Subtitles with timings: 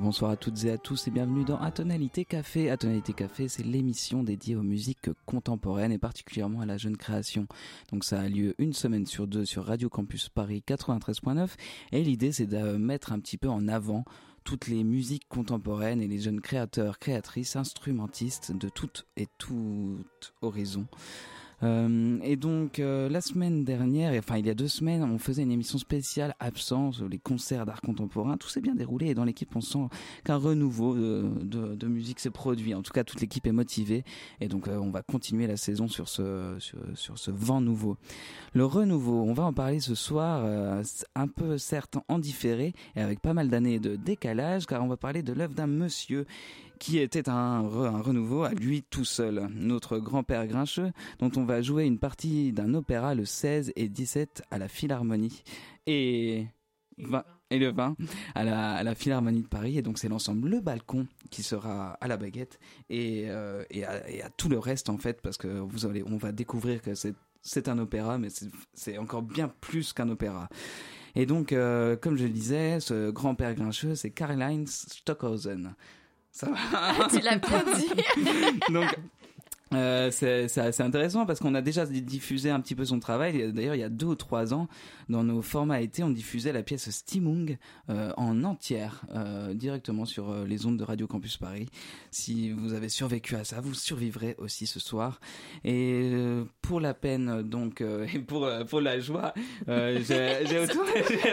[0.00, 2.70] Bonsoir à toutes et à tous et bienvenue dans Atonalité Café.
[2.70, 7.46] Atonalité Café, c'est l'émission dédiée aux musiques contemporaines et particulièrement à la jeune création.
[7.92, 11.50] Donc ça a lieu une semaine sur deux sur Radio Campus Paris 93.9
[11.92, 14.04] et l'idée c'est de mettre un petit peu en avant
[14.42, 20.86] toutes les musiques contemporaines et les jeunes créateurs, créatrices, instrumentistes de toutes et toutes horizons.
[21.64, 25.42] Euh, et donc euh, la semaine dernière, enfin il y a deux semaines, on faisait
[25.42, 29.54] une émission spéciale absence, les concerts d'art contemporain, tout s'est bien déroulé et dans l'équipe
[29.56, 29.86] on sent
[30.24, 32.74] qu'un renouveau de, musique s'est produit.
[32.74, 34.04] En tout cas toute l'équipe est motivée
[34.40, 36.56] et donc euh, on va continuer la saison sur ce
[36.94, 37.96] sur, ce vent nouveau.
[38.52, 40.44] Le renouveau, on va en parler ce soir,
[41.14, 44.96] un peu certes en différé et avec pas mal d'années de décalage car on va
[44.96, 46.26] parler de l'œuvre d'un monsieur
[46.78, 49.48] qui était un, renouveau à lui tout seul.
[49.54, 54.42] Notre grand-père Grincheux, dont on va jouer une partie d'un opéra le 16 et 17
[54.50, 55.42] à la Philharmonie.
[55.86, 56.46] Et,
[57.50, 57.96] et le 20
[58.34, 59.78] à la, Philharmonie de Paris.
[59.78, 62.58] Et donc c'est l'ensemble Le Balcon qui sera à la baguette
[62.90, 66.32] et, euh, et, à, tout le reste en fait, parce que vous allez, on va
[66.32, 68.28] découvrir que c'est un opéra, mais
[68.74, 70.48] c'est encore bien plus qu'un opéra.
[71.16, 75.74] Et donc, euh, comme je le disais, ce grand-père grincheux, c'est Karl-Heinz Stockhausen.
[76.34, 77.08] Ça va.
[77.08, 77.90] tu l'as bien dit.
[78.72, 78.92] Donc,
[79.72, 83.52] euh, c'est intéressant parce qu'on a déjà diffusé un petit peu son travail.
[83.52, 84.68] D'ailleurs, il y a deux ou trois ans,
[85.08, 87.56] dans nos formats été, on diffusait la pièce Stimung
[87.88, 91.68] euh, en entière euh, directement sur euh, les ondes de Radio Campus Paris.
[92.10, 95.20] Si vous avez survécu à ça, vous survivrez aussi ce soir.
[95.64, 96.10] Et
[96.66, 97.80] pour la peine, donc,
[98.14, 99.34] et pour pour la joie,
[99.66, 100.84] j'ai autour,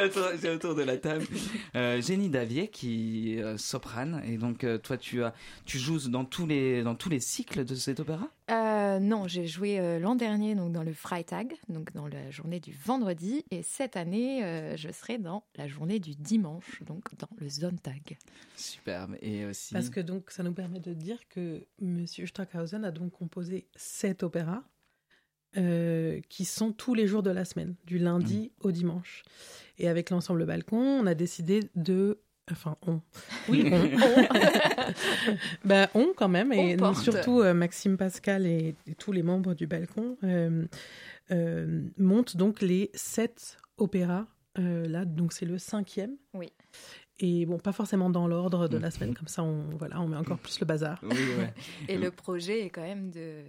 [0.04, 1.26] autour, autour, de la table
[1.74, 4.22] Jenny Davier qui soprane.
[4.28, 5.34] Et donc, toi, tu as
[5.66, 8.28] tu joues dans tous les dans tous les cycles de cet opéra?
[8.52, 12.60] Euh, non, j'ai joué euh, l'an dernier donc dans le Freitag, donc dans la journée
[12.60, 17.30] du vendredi, et cette année euh, je serai dans la journée du dimanche, donc dans
[17.38, 18.18] le Sonntag.
[18.58, 19.16] Superbe.
[19.22, 19.74] Et aussi.
[19.74, 24.24] Parce que donc ça nous permet de dire que Monsieur Stockhausen a donc composé sept
[24.24, 24.64] opéras
[25.54, 28.68] qui sont tous les jours de la semaine, du lundi mmh.
[28.68, 29.24] au dimanche.
[29.78, 32.20] Et avec l'ensemble Balcon, on a décidé de
[32.52, 33.02] Enfin, on.
[33.50, 33.90] Oui, on.
[35.66, 40.18] ben, on quand même, et surtout euh, Maxime Pascal et, tous les membres du balcon
[40.24, 40.66] euh,
[41.32, 44.28] euh, montent donc les sept opéras.
[44.56, 46.16] là, donc c'est le cinquième.
[46.34, 46.52] Oui.
[47.20, 48.92] Et bon, pas forcément dans l'ordre de la mm.
[48.92, 51.00] semaine, comme ça, on, voilà, on met encore plus le bazar.
[51.04, 51.54] Oui, ouais.
[51.88, 53.44] et le projet est quand même de.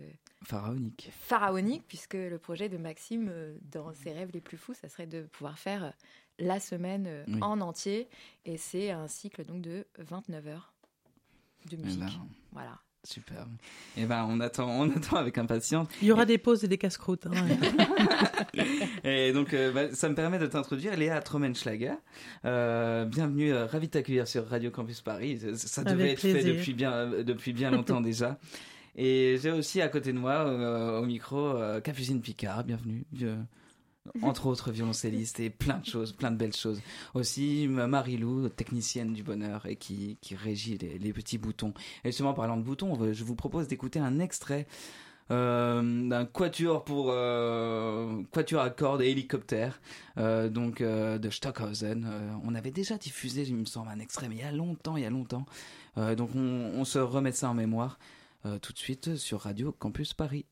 [0.44, 1.10] Pharaonique.
[1.12, 3.32] Pharaonique, puisque le projet de Maxime,
[3.70, 5.92] dans ses rêves les plus fous, ça serait de pouvoir faire
[6.38, 8.08] la semaine euh, en entier.
[8.44, 10.72] Et c'est un cycle donc de 29 heures
[11.70, 12.00] de eh musique.
[12.00, 12.78] Ben, voilà.
[13.04, 13.48] Super.
[13.97, 15.88] Et eh ben, on attend, on attend avec impatience.
[16.00, 17.26] Il y aura des pauses et des casse-croûtes.
[17.26, 17.32] Hein.
[19.04, 21.94] et donc, euh, bah, ça me permet de t'introduire, Léa Trommenschlager.
[22.44, 25.41] Euh, bienvenue, ravi de t'accueillir sur Radio Campus Paris.
[25.56, 28.38] Ça, devait être fait depuis bien, depuis bien longtemps déjà.
[28.94, 32.64] Et j'ai aussi à côté de moi, au micro, Capucine Picard.
[32.64, 33.04] Bienvenue
[34.22, 36.80] entre autres violoncellistes et plein de choses, plein de belles choses.
[37.14, 41.72] Aussi Marilou, technicienne du bonheur et qui, qui régit les, petits boutons.
[42.04, 44.66] Et justement, parlant de boutons, je vous propose d'écouter un extrait
[45.31, 49.81] euh, d'un quatuor pour euh, quatuor à cordes et hélicoptère,
[50.19, 52.06] euh, donc de Stockhausen.
[52.44, 55.04] on avait déjà diffusé, il me semble, un extrait, mais il y a longtemps, il
[55.04, 55.47] y a longtemps.
[55.97, 57.98] donc on, on, se remet ça en mémoire
[58.60, 60.47] tout de suite sur Radio Campus Paris.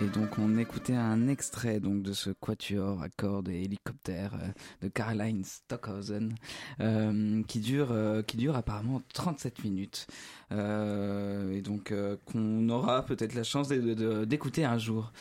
[0.00, 4.48] Et donc on écoutait un extrait donc de ce quatuor à cordes et hélicoptères euh,
[4.82, 6.36] de Caroline Stockhausen
[6.78, 10.06] euh, qui dure euh, qui dure apparemment 37 minutes
[10.52, 11.92] et donc
[12.24, 15.12] qu'on aura peut-être la chance d'écouter un jour.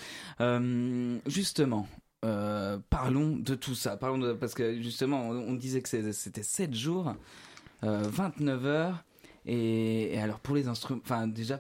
[1.26, 1.88] justement,
[2.22, 3.98] parlons de tout ça.
[3.98, 7.14] Parce que justement, on, disait que c'était 7 jours,
[7.82, 9.04] 29 heures.
[9.46, 11.60] Et, et, alors pour les instruments, enfin déjà,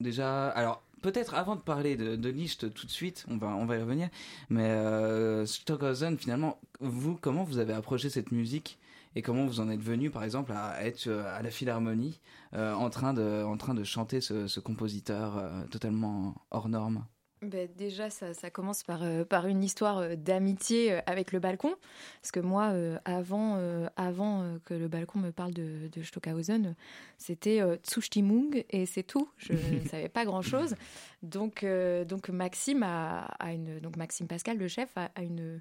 [0.00, 3.66] déjà, alors peut-être avant de parler de, de Licht tout de suite, on va, on
[3.66, 4.08] va y revenir,
[4.48, 8.78] mais euh, Stockhausen, finalement, vous, comment vous avez approché cette musique
[9.14, 12.20] et comment vous en êtes venu, par exemple, à être euh, à la Philharmonie
[12.54, 17.04] euh, en, train de, en train de chanter ce, compositeur totalement hors norme?
[17.44, 21.38] Ben, déjà, ça, ça, commence par, euh, par une histoire euh, d'amitié euh, avec le
[21.38, 21.74] balcon.
[22.20, 22.72] Parce que moi,
[23.04, 23.60] avant,
[23.96, 26.74] avant que le balcon me parle de, de Stockhausen,
[27.18, 29.28] c'était Tsushtimung et c'est tout.
[29.36, 30.74] Je ne savais pas grand-chose.
[31.22, 31.64] Donc,
[32.08, 35.60] donc, Maxime a, a, une, donc Maxime Pascal, le chef, a, a une,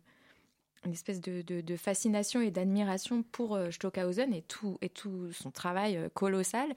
[0.86, 5.98] une espèce de, fascination et d'admiration pour euh, Stockhausen et tout, et tout son travail
[5.98, 6.74] euh, colossal.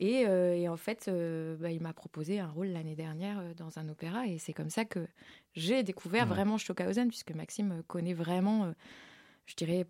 [0.00, 1.10] Et, euh, en fait,
[1.60, 4.26] bah, il m'a proposé un rôle l'année dernière dans un opéra.
[4.26, 5.06] Et c'est comme ça que
[5.54, 8.72] j'ai découvert vraiment Stockhausen, puisque Maxime connaît vraiment,
[9.46, 9.86] je dirais,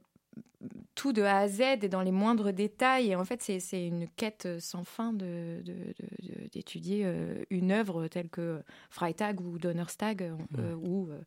[0.99, 3.11] tout de A à Z et dans les moindres détails.
[3.11, 8.28] Et en fait, c'est une quête sans fin d'étudier de, de, euh, une œuvre telle
[8.28, 10.23] que Freitag ou Donnerstag
[10.58, 11.20] euh, ou euh,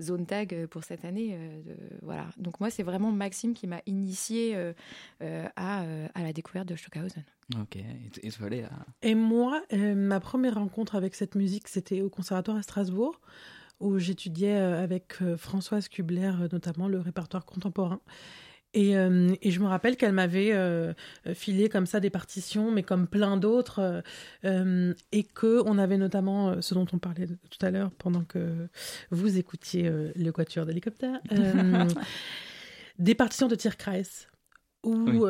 [0.00, 1.38] Zontag pour cette année.
[2.02, 2.30] voilà.
[2.38, 4.56] Donc moi, c'est vraiment Maxime qui m'a initié
[5.20, 7.24] à, à, la découverte de Stockhausen.
[7.60, 8.30] Ok, et,
[9.02, 13.20] et moi, ma première rencontre avec cette musique, c'était au conservatoire à Strasbourg
[13.80, 18.00] où j'étudiais avec Françoise Kubler, notamment le répertoire contemporain.
[18.78, 20.94] Et, euh, et, je me rappelle qu'elle m'avait euh,
[21.34, 24.04] filé comme ça des partitions, mais comme plein d'autres,
[24.44, 28.68] euh, et que on avait notamment ce dont on parlait tout à l'heure pendant que
[29.10, 31.18] vous écoutiez le quatuor d'hélicoptère,
[33.00, 34.28] des partitions de Tierkreis.
[34.84, 35.26] Où,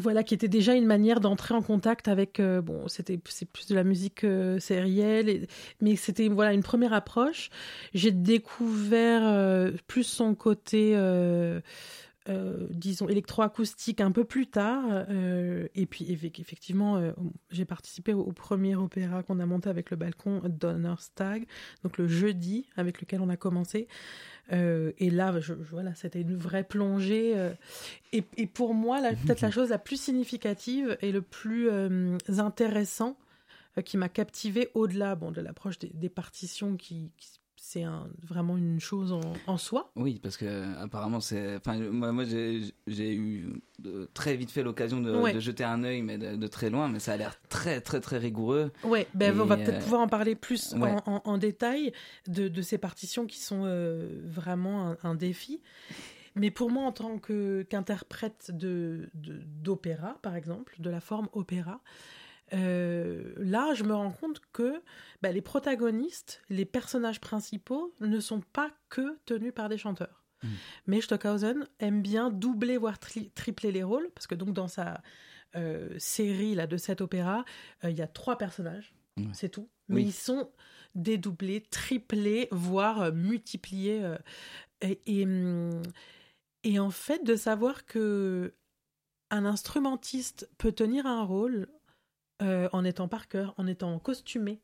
[0.00, 3.76] voilà, qui était déjà une manière d'entrer en contact avec, bon, c'était c'est plus de
[3.76, 4.26] la musique
[4.58, 5.46] sérielle,
[5.80, 7.50] mais c'était voilà une première approche.
[7.94, 10.96] J'ai découvert plus son côté
[12.30, 14.84] euh, disons, électroacoustique un peu plus tard.
[15.10, 17.12] Euh, et puis, effectivement, euh,
[17.50, 21.46] j'ai participé au, premier opéra qu'on a monté avec le balcon Donnerstag,
[21.82, 23.88] donc le jeudi avec lequel on a commencé.
[24.50, 27.34] et là, je, voilà, c'était une vraie plongée.
[28.12, 31.68] Et, et, pour moi, peut-être la chose la plus significative et le plus
[32.28, 33.16] intéressant
[33.84, 37.39] qui m'a captivé au-delà bon, de l'approche des, partitions qui, qui
[37.72, 37.84] c'est
[38.26, 39.92] vraiment une chose en, soi.
[39.94, 41.54] Oui, parce que apparemment c'est.
[41.54, 43.62] Enfin, moi, moi j'ai eu
[44.12, 46.88] très vite fait l'occasion de, jeter un œil, mais de, très loin.
[46.88, 48.72] Mais ça a l'air très très très rigoureux.
[48.82, 51.92] Oui, ben on va peut-être euh, pouvoir en parler plus en, détail
[52.26, 55.62] de, ces partitions qui sont euh, vraiment un, défi.
[56.34, 61.80] Mais pour moi, en tant qu'interprète de d'opéra, par exemple, de la forme opéra,
[62.52, 64.82] euh, là, je me rends compte que
[65.22, 70.24] bah, les protagonistes, les personnages principaux, ne sont pas que tenus par des chanteurs.
[70.42, 70.48] Hmm.
[70.86, 75.02] Mais Stockhausen aime bien doubler, voire tripler les rôles, parce que donc dans sa
[75.56, 77.44] euh, série là, de cet opéra,
[77.84, 78.94] euh, il y a trois personnages,
[79.32, 79.68] c'est tout.
[79.88, 80.50] Mais ils sont
[80.94, 84.14] dédoublés, triplés, voire multipliés.
[84.80, 85.82] Et, hum,
[86.62, 88.54] et, en fait, de savoir que
[89.30, 91.68] un instrumentiste peut tenir un rôle
[92.42, 94.60] euh, en étant par cœur, en étant costumé,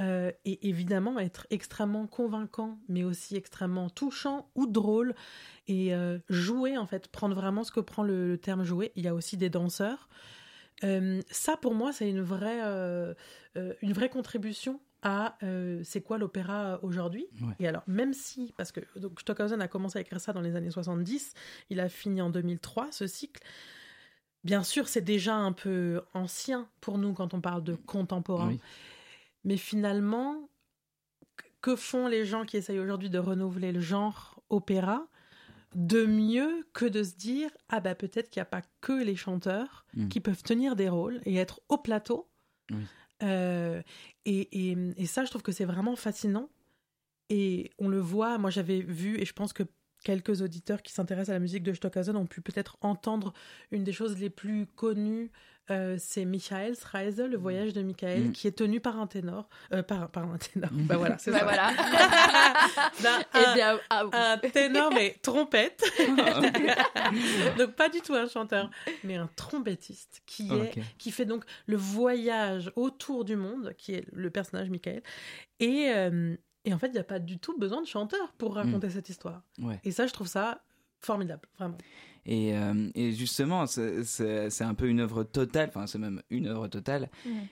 [0.00, 5.14] euh, et évidemment être extrêmement convaincant, mais aussi extrêmement touchant ou drôle,
[5.68, 8.92] et euh, jouer en fait, prendre vraiment ce que prend le, terme jouer.
[8.96, 10.08] Il y a aussi des danseurs.
[11.30, 12.60] ça pour moi c'est une vraie,
[13.82, 15.36] une vraie contribution à
[15.84, 17.26] c'est quoi l'opéra aujourd'hui.
[17.60, 20.56] Et alors, même si, parce que donc, Stockhausen a commencé à écrire ça dans les
[20.56, 21.34] années 70,
[21.70, 23.42] il a fini en 2003 ce cycle.
[24.44, 28.56] Bien sûr, c'est déjà un peu ancien pour nous quand on parle de contemporain.
[29.44, 30.48] Mais finalement,
[31.60, 35.06] que font les gens qui essayent aujourd'hui de renouveler le genre opéra
[35.74, 39.16] de mieux que de se dire ah bah peut-être qu'il n'y a pas que les
[39.16, 40.08] chanteurs mm.
[40.08, 42.28] qui peuvent tenir des rôles et être au plateau.
[43.22, 43.82] Euh,
[44.24, 46.48] et, et, ça, je trouve que c'est vraiment fascinant.
[47.28, 49.62] Et on le voit, moi j'avais vu, et je pense que
[50.02, 53.32] quelques auditeurs qui s'intéressent à la musique de Stockhausen ont pu peut-être entendre
[53.70, 55.30] une des choses les plus connues,
[55.70, 57.40] euh, c'est Michael Reise, le mm.
[57.40, 58.32] voyage de Michael, mm.
[58.32, 60.70] qui est tenu par un ténor, euh, par, par, un ténor.
[60.72, 61.44] Bah voilà, c'est bah ça.
[61.44, 61.68] Voilà.
[63.32, 65.84] un, bien, ah un, ténor mais trompette,
[67.58, 68.70] donc pas du tout un chanteur,
[69.04, 74.04] mais un trompettiste qui est, qui fait donc le voyage autour du monde, qui est
[74.12, 75.02] le personnage Michael,
[75.60, 78.54] et euh, Et en fait, il n'y a pas du tout besoin de chanteur pour
[78.54, 79.42] raconter cette histoire.
[79.84, 80.62] Et ça, je trouve ça
[81.00, 81.76] formidable, vraiment.
[82.24, 86.68] Et, euh, et justement, c'est un peu une œuvre totale, enfin c'est même une œuvre
[86.68, 87.10] totale.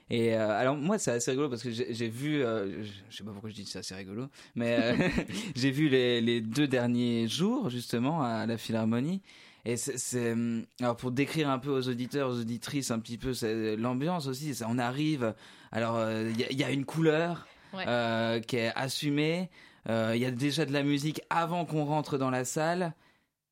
[0.08, 3.32] Et euh, alors moi, c'est assez rigolo parce que j'ai vu, euh, je sais pas
[3.32, 5.10] pourquoi je dis c'est assez rigolo, mais
[5.56, 9.22] j'ai vu les, les, deux derniers jours justement à la Philharmonie.
[9.66, 10.34] Et c'est
[10.80, 13.32] alors pour décrire un peu aux auditeurs, aux auditrices un petit peu
[13.76, 14.54] l'ambiance aussi.
[14.66, 15.34] On arrive,
[15.70, 19.50] alors il y, a une couleur qui est assumée.
[19.88, 22.94] Il y a déjà de la musique avant qu'on rentre dans la salle.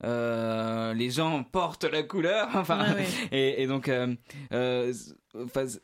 [0.05, 2.95] Euh, les gens portent la couleur enfin
[3.33, 4.15] et, donc euh,
[4.53, 4.93] euh,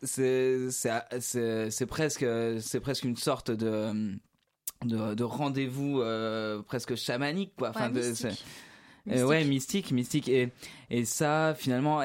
[0.03, 2.25] c'est c'est presque
[2.61, 4.15] c'est presque une sorte de
[4.85, 6.01] de, de rendez-vous
[6.69, 7.91] presque chamanique quoi enfin
[9.07, 9.29] Mystique.
[9.29, 10.29] ouais, mystique, mystique.
[10.29, 10.49] Et,
[10.91, 12.01] et ça, finalement,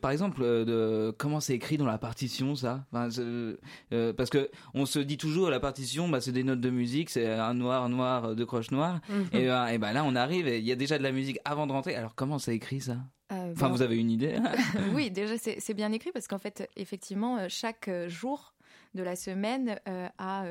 [0.00, 2.84] par exemple, euh, de, comment c'est écrit dans la partition, ça?
[2.92, 6.70] Enfin, euh, Parce que on se dit toujours, la partition, bah, c'est des notes de
[6.70, 9.00] musique, c'est un noir, noir, deux croches noires.
[9.08, 9.28] Mhm.
[9.32, 11.38] Et, ben, et ben là, on arrive, et il y a déjà de la musique
[11.44, 11.96] avant de rentrer.
[11.96, 12.98] Alors, comment c'est écrit, ça?
[13.32, 14.36] Euh, Enfin, ben, vous avez une idée?
[14.94, 18.54] Oui, déjà, c'est bien écrit, parce qu'en fait, effectivement, chaque jour
[18.94, 19.80] de la semaine
[20.18, 20.44] a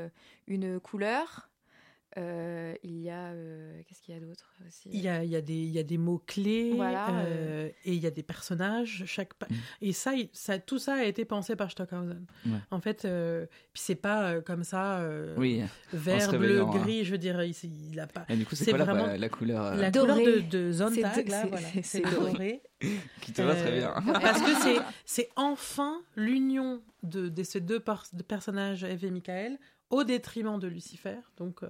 [0.47, 1.49] une couleur,
[2.17, 4.89] euh, il y a euh, qu'est-ce qu'il y a d'autre aussi?
[4.91, 7.93] Il y a, il y a des il y a des mots clés euh, et
[7.93, 9.55] il y a des personnages chaque mm.
[9.81, 12.25] et ça, ça tout ça a été pensé par Stockhausen.
[12.69, 16.69] En fait, puis c'est pas comme ça oui, vert bleu hein.
[16.71, 17.03] gris.
[17.03, 17.55] Je veux dire, il,
[17.91, 18.25] il a pas.
[18.29, 22.01] Et du coup, c'est vraiment la, couleur La couleur de, de Zontag là, voilà, c'est
[22.01, 22.61] doré.
[23.21, 23.93] Qui te va très bien.
[24.05, 27.81] Parce que c'est c'est enfin l'union de, de, ces deux
[28.27, 29.57] personnages, Eve et Michael,
[29.89, 31.17] au détriment de Lucifer.
[31.37, 31.63] Donc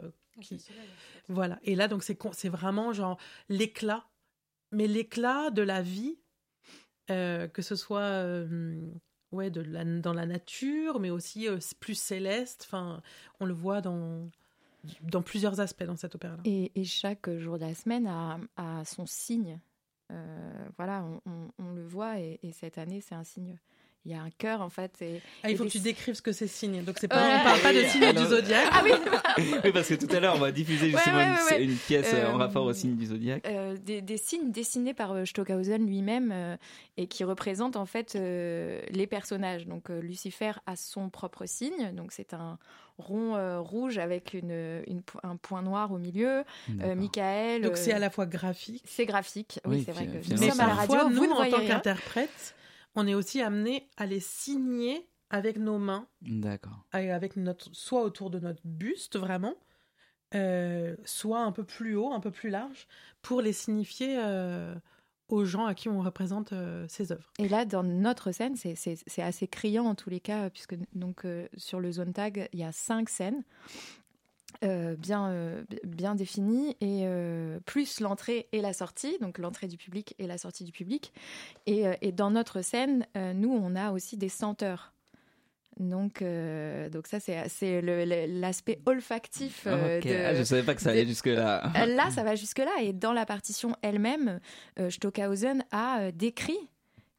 [1.29, 1.59] voilà.
[1.63, 3.17] Et là, donc, c'est vraiment genre
[3.49, 4.05] l'éclat,
[4.71, 6.17] mais l'éclat de la vie,
[7.11, 8.79] euh, que ce soit euh,
[9.31, 9.61] ouais, de
[9.99, 12.63] dans la nature, mais aussi euh, plus céleste.
[12.67, 13.01] Enfin,
[13.39, 14.29] on le voit dans,
[15.01, 16.41] dans plusieurs aspects dans cette opéra-là.
[16.45, 19.59] Et, chaque jour de la semaine a, son signe.
[20.77, 23.57] voilà, on, le voit, et cette année, c'est un signe
[24.05, 25.01] il y a un cœur en fait.
[25.01, 26.83] Et, ah, il faut que tu décrives ce que c'est signe.
[26.83, 28.69] Donc c'est pas, on parle pas de signe du zodiaque.
[28.71, 28.91] Ah oui.
[29.63, 32.65] oui, parce que tout à l'heure on va diffuser justement une, pièce euh, en rapport
[32.65, 33.47] au signe du zodiaque.
[33.47, 36.57] Euh, des, signes dessinés par euh, Stockhausen lui-même
[36.97, 39.67] et qui représentent en fait les personnages.
[39.67, 41.93] Donc Lucifer a son propre signe.
[41.93, 42.57] Donc c'est un
[42.97, 44.83] rond rouge avec une,
[45.23, 46.43] un point noir au milieu.
[46.67, 47.61] Michael.
[47.61, 48.83] Donc c'est à la fois graphique.
[48.85, 49.59] C'est graphique.
[49.65, 51.09] Oui, c'est vrai que nous sommes à la radio.
[51.09, 52.55] Nous, en tant qu'interprète
[52.95, 56.07] on est aussi amené à les signer avec nos mains.
[56.21, 56.85] D'accord.
[56.91, 59.55] Avec notre, soit autour de notre buste, vraiment,
[60.35, 62.87] euh, soit un peu plus haut, un peu plus large,
[63.21, 64.75] pour les signifier euh,
[65.29, 67.31] aux gens à qui on représente euh, ces œuvres.
[67.39, 71.25] Et là, dans notre scène, c'est assez criant en tous les cas, puisque donc
[71.57, 73.43] sur le zone tag, il y a cinq scènes.
[74.63, 79.77] Euh, bien, euh, bien définie et euh, plus l'entrée et la sortie, donc l'entrée du
[79.77, 81.11] public et la sortie du public.
[81.65, 84.93] Et, et dans notre scène, nous, on a aussi des senteurs.
[85.79, 86.23] Donc,
[86.91, 89.67] donc ça, c'est l'aspect olfactif.
[89.67, 91.71] Ah, je ne savais pas que ça allait jusque-là.
[91.85, 92.71] là, ça va jusque-là.
[92.81, 94.39] Et dans la partition elle-même,
[94.89, 96.69] Stockhausen a décrit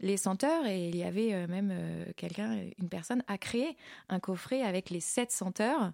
[0.04, 3.76] les senteurs et il y avait euh, même euh, quelqu'un, une personne a créé
[4.08, 5.92] un coffret avec les sept senteurs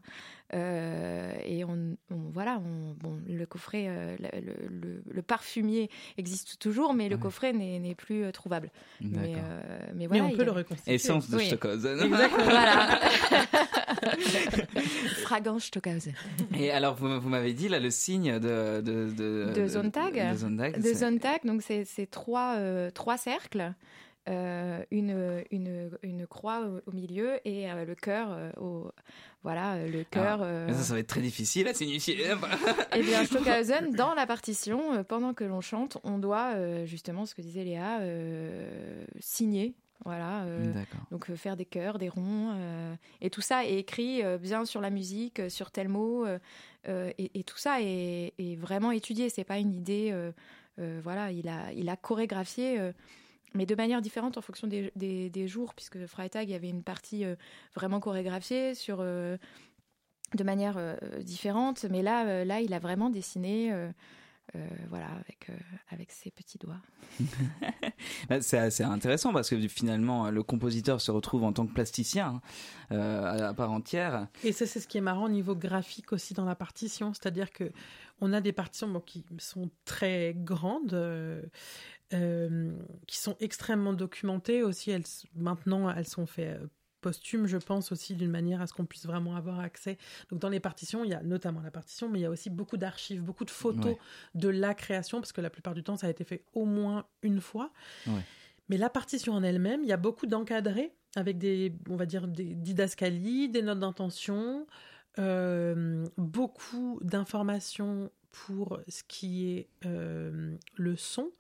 [0.53, 3.89] euh, et on, voilà, bon, le coffret,
[4.19, 8.71] le, parfumier existe toujours, mais le coffret n'est plus trouvable.
[9.01, 9.35] Mais,
[9.95, 10.95] mais, voilà, on peut le reconstituer.
[10.95, 12.01] Essence de Stockhausen.
[12.05, 12.45] Exactement.
[12.45, 13.01] voilà.
[15.23, 16.15] Fragrance Stockhausen.
[16.59, 20.33] Et alors, vous, m'avez dit là le signe de de de, de zone tag.
[20.33, 21.45] De zone tag.
[21.45, 22.57] Donc c'est trois
[22.93, 23.75] trois cercles.
[24.29, 25.11] Euh, une,
[26.41, 28.91] croix au, milieu et euh, le cœur euh, au
[29.43, 30.41] voilà le cœur
[30.75, 32.19] ça ça va être très difficile à signifier.
[32.21, 32.31] Et
[32.97, 37.43] eh bien Stockhausen dans la partition pendant que l'on chante on doit justement ce que
[37.43, 38.01] disait Léa
[39.19, 40.45] signer voilà
[41.11, 42.55] donc faire des cœurs des ronds
[43.23, 46.27] et tout ça est écrit bien sur la musique sur tel mot
[46.87, 49.31] et, et, tout ça est, est vraiment étudié.
[49.31, 50.15] C'est pas une idée
[51.03, 52.93] voilà il a il a chorégraphié
[53.55, 56.83] mais de manière différente en fonction des, des, jours, puisque Freitag, il y avait une
[56.83, 57.35] partie euh,
[57.75, 59.37] vraiment chorégraphiée sur, euh,
[60.35, 63.73] de manière euh, différente, mais là, là, il a vraiment dessiné.
[64.89, 65.49] voilà, avec,
[65.91, 66.81] avec ses petits doigts.
[68.29, 72.41] Bah, c'est assez intéressant parce que finalement, le compositeur se retrouve en tant que plasticien
[72.91, 74.27] à, part entière.
[74.43, 77.53] Et ça, c'est ce qui est marrant au niveau graphique aussi dans la partition, c'est-à-dire
[77.53, 77.71] que
[78.21, 80.95] on a des partitions qui sont très grandes,
[82.13, 82.73] euh,
[83.07, 84.91] qui sont extrêmement documentées aussi.
[84.91, 86.67] Elles, maintenant, elles sont faites euh,
[87.01, 89.97] posthume, je pense aussi d'une manière à ce qu'on puisse vraiment avoir accès.
[90.31, 92.51] Donc dans les partitions, il y a notamment la partition, mais il y a aussi
[92.51, 93.97] beaucoup d'archives, beaucoup de photos
[94.35, 97.07] de la création, parce que la plupart du temps, ça a été fait au moins
[97.23, 97.73] une fois.
[98.69, 102.29] Mais la partition en elle-même, il y a beaucoup d'encadrés avec des, on va dire,
[102.29, 104.67] des didascalies, des notes d'intention,
[105.19, 111.31] euh, beaucoup d'informations pour ce qui est euh, le son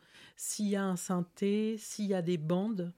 [0.43, 2.95] s'il y a un synthé, s'il y a des bandes.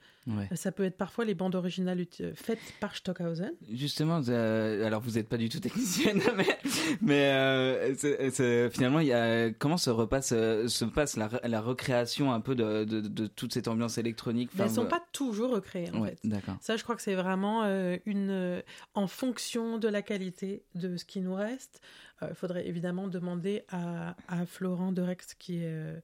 [0.54, 3.50] Ça peut être parfois les bandes originales faites par Stockhausen.
[3.68, 6.58] Justement, euh, alors vous n'êtes pas du tout technicienne, mais,
[7.00, 12.40] mais euh, finalement, il y a, comment se repasse euh, se passe la, recréation un
[12.40, 14.50] peu de, de, toute cette ambiance électronique?
[14.56, 16.20] Elles ne sont pas toujours recréées, en fait.
[16.60, 17.64] Ça, je crois que c'est vraiment
[18.06, 18.62] une,
[18.94, 21.80] en fonction de la qualité de ce qui nous reste.
[22.22, 25.98] Il faudrait évidemment demander à, à Florent Rex, qui est euh,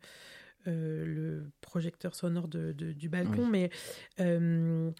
[0.66, 3.70] le projecteur sonore de, du balcon, mais
[4.20, 4.90] euh,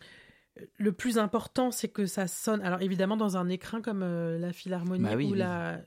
[0.77, 2.63] le plus important, c'est que ça sonne.
[2.63, 5.81] Alors évidemment, dans un écrin comme euh, la Philharmonie bah ou la,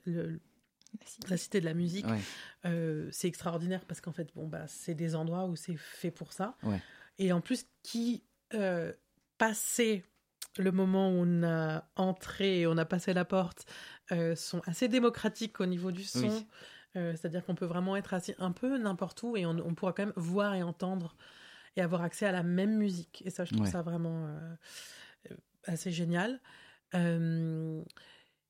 [1.28, 1.60] la, cité.
[1.60, 2.06] de la musique,
[2.64, 6.58] c'est extraordinaire parce qu'en fait, bon, bah, c'est des endroits où c'est fait pour ça.
[7.18, 8.24] Et en plus, qui
[9.38, 10.04] passait
[10.58, 13.66] le moment où on a entré et on a passé la porte
[14.36, 16.46] sont assez démocratiques au niveau du son.
[16.98, 20.06] Euh, c'est-à-dire qu'on peut vraiment être assis un peu n'importe où et on, pourra quand
[20.06, 21.16] même voir et entendre
[21.78, 23.24] et avoir accès à la même musique.
[23.26, 26.42] Et ça, je trouve ça vraiment euh, assez génial.
[26.94, 27.82] Euh,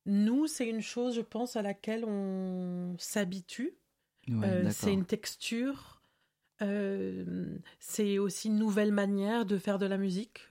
[0.06, 3.76] nous, c'est une chose, je pense, à laquelle on s'habitue.
[4.70, 6.02] c'est une texture.
[7.78, 10.48] c'est aussi une nouvelle manière de faire de la musique.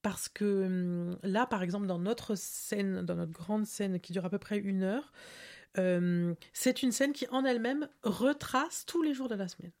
[0.00, 4.24] parce que hum, là, par exemple, dans notre scène, dans notre grande scène qui dure
[4.24, 5.12] à peu près une heure,
[5.78, 9.72] euh, c'est une scène qui en elle-même retrace tous les jours de la semaine.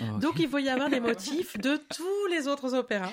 [0.00, 3.12] Oh, Donc il faut y avoir des motifs de tous les autres opéras.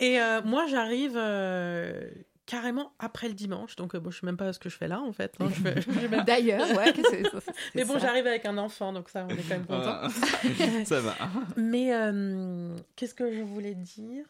[0.00, 2.08] Et euh, moi j'arrive euh,
[2.44, 3.74] carrément après le dimanche.
[3.74, 5.34] Donc bon, je sais même pas ce que je fais là en fait.
[5.40, 5.48] Hein.
[6.26, 6.92] D'ailleurs, ouais.
[7.74, 10.08] Mais bon, j'arrive avec un enfant, donc ça, on est quand même content.
[10.84, 11.16] ça va.
[11.56, 11.90] Mais
[12.94, 14.24] qu'est-ce que je voulais dire?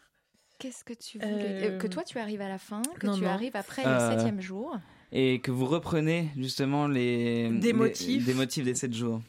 [0.58, 1.76] Qu'est-ce que tu voulais?
[1.78, 4.78] Que toi, tu arrives à la fin, que tu arrives après le septième jour?
[5.12, 9.22] Et que vous reprenez justement les des motifs, des motifs des 7 jours.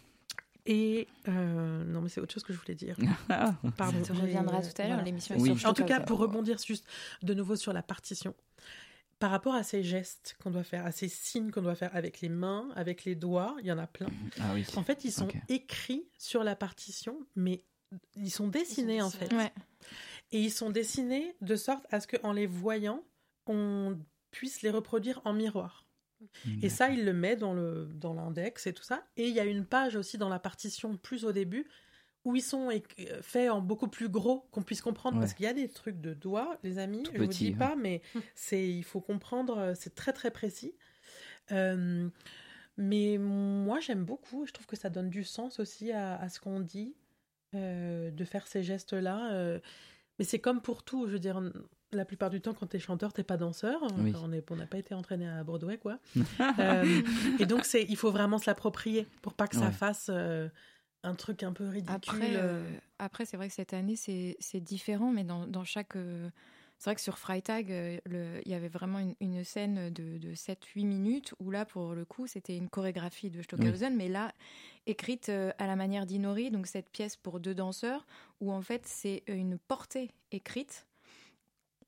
[0.66, 2.98] Et euh, non, mais c'est autre chose que je voulais dire.
[3.78, 4.04] Pardon.
[4.04, 5.36] Ça reviendra tout à l'heure, l'émission.
[5.38, 5.54] Oui.
[5.66, 6.86] En tout cas, pour rebondir juste
[7.24, 8.36] de nouveau sur la partition,
[9.20, 12.20] par rapport à ces gestes qu'on doit faire, à ces signes qu'on doit faire avec
[12.20, 14.08] les mains, avec les doigts, il y en a plein.
[14.42, 14.66] Ah oui.
[14.76, 17.64] En fait, ils sont écrits sur la partition, mais
[18.18, 19.32] ils sont dessinés en fait.
[19.34, 19.54] Ouais.
[20.34, 23.04] Et ils sont dessinés de sorte à ce qu'en les voyant,
[23.48, 23.98] on
[24.32, 25.86] puisse les reproduire en miroir.
[26.64, 29.04] Et ça, il le met dans le dans l'index et tout ça.
[29.18, 31.68] Et il y a une page aussi dans la partition plus au début
[32.26, 32.70] où ils sont
[33.22, 36.14] faits en beaucoup plus gros qu'on puisse comprendre parce qu'il y a des trucs de
[36.14, 37.04] doigts, les amis.
[37.06, 38.02] je ne vous dis pas, mais
[38.36, 39.74] c'est il faut comprendre.
[39.76, 40.74] C'est très très précis.
[41.52, 42.10] Euh,
[42.78, 44.46] mais moi, j'aime beaucoup.
[44.46, 46.96] Je trouve que ça donne du sens aussi à, ce qu'on dit,
[47.56, 49.34] euh, de faire ces gestes-là.
[49.34, 49.60] Euh.
[50.20, 51.08] mais c'est comme pour tout.
[51.08, 51.42] Je veux dire,
[51.94, 53.82] la plupart du temps, quand tu es chanteur, t'es pas danseur.
[53.84, 56.00] on n'a pas été entraîné à Broadway, quoi.
[56.60, 57.02] Euh,
[57.40, 60.48] et donc, c'est, il faut vraiment se l'approprier pour pas que ça fasse euh,
[61.04, 61.94] un truc un peu ridicule.
[61.94, 62.64] Après, euh.
[63.00, 65.94] après c'est vrai que cette année, c'est, différent, mais dans, dans chaque.
[65.94, 71.34] c'est vrai que sur Freitag, il y avait vraiment une, scène de, de 7-8 minutes
[71.40, 74.32] où là, pour le coup, c'était une chorégraphie de Stockhausen, mais là,
[74.86, 78.06] écrite à la manière d'Inori, donc cette pièce pour deux danseurs,
[78.42, 80.87] où en fait, c'est une portée écrite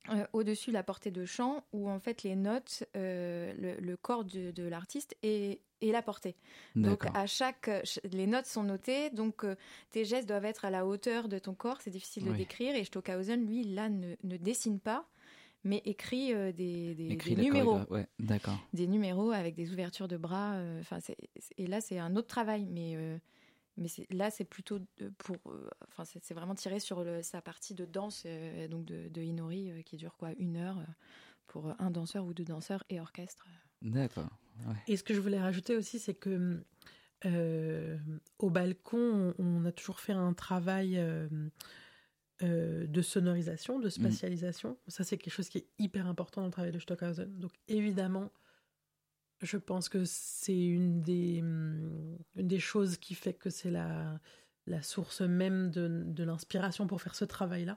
[0.08, 4.66] euh, au-dessus la portée de chant où en fait les notes, euh, le, corps de,
[4.66, 6.36] l'artiste et, la portée.
[6.74, 7.70] Donc à chaque,
[8.10, 9.56] les notes sont notées, donc euh,
[9.90, 11.82] tes gestes doivent être à la hauteur de ton corps.
[11.82, 15.06] C'est difficile de décrire et Stockhausen lui là ne, dessine pas,
[15.64, 17.80] mais écrit des, numéros.
[18.18, 18.58] d'accord.
[18.72, 20.58] Des numéros avec des ouvertures de bras.
[20.80, 20.98] Enfin
[21.58, 22.96] et là c'est un autre travail, mais
[23.76, 24.80] mais là, c'est plutôt
[25.18, 25.36] pour.
[25.46, 29.70] Euh, enfin, c'est vraiment tiré sur sa partie de danse, euh, donc de, de Inori,
[29.70, 30.84] euh, qui dure quoi Une heure
[31.46, 33.46] pour un danseur ou deux danseurs et orchestre.
[33.82, 34.28] D'accord.
[34.86, 36.62] Et ce que je voulais rajouter aussi, c'est que
[38.38, 41.00] au balcon, on, a toujours fait un travail.
[42.40, 43.90] de sonorisation, de mm.
[43.90, 44.78] spatialisation.
[44.88, 47.38] Ça, c'est quelque chose qui est hyper important dans le travail de Stockhausen.
[47.38, 48.30] Donc, évidemment,
[49.42, 54.20] je pense que c'est une des, une des choses qui fait que c'est la,
[54.66, 57.76] la source même de, de l'inspiration pour faire ce travail-là.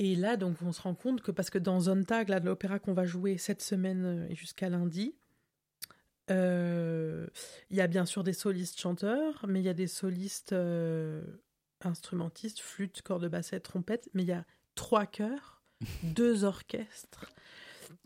[0.00, 2.78] Et là, donc, on se rend compte que parce que dans Zontag, là, de l'opéra
[2.78, 5.14] qu'on va jouer cette semaine et jusqu'à lundi,
[6.30, 7.26] euh,
[7.70, 11.22] il y a bien sûr des solistes chanteurs, mais il y a des solistes euh,
[11.82, 14.44] instrumentistes, flûte, cordes basset, trompette, mais il y a
[14.74, 15.62] trois chœurs
[16.02, 17.30] deux orchestres,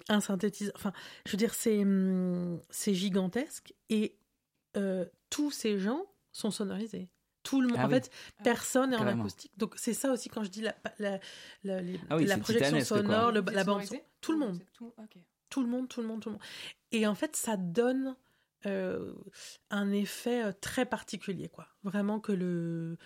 [0.09, 0.73] un synthétiseur.
[0.77, 0.93] Enfin,
[1.27, 4.17] je veux dire, c'est hum, c'est gigantesque et
[4.77, 7.09] euh, tous ces gens sont sonorisés.
[7.43, 7.77] Tout le monde.
[7.81, 7.95] Ah en oui.
[7.95, 8.11] fait,
[8.45, 9.53] personne n'est en acoustique.
[9.57, 11.19] Donc c'est ça aussi quand je dis la, la,
[11.65, 13.97] la, les- Ah oui, la c'est projection sonore, le- la bande son.
[14.21, 14.61] Tout le monde.
[15.51, 16.43] Tout le monde, tout le monde, tout le monde.
[16.93, 18.17] Et en fait, ça donne
[18.67, 19.15] euh,
[19.71, 21.69] un effet euh, très particulier, quoi.
[21.85, 22.99] Vraiment que le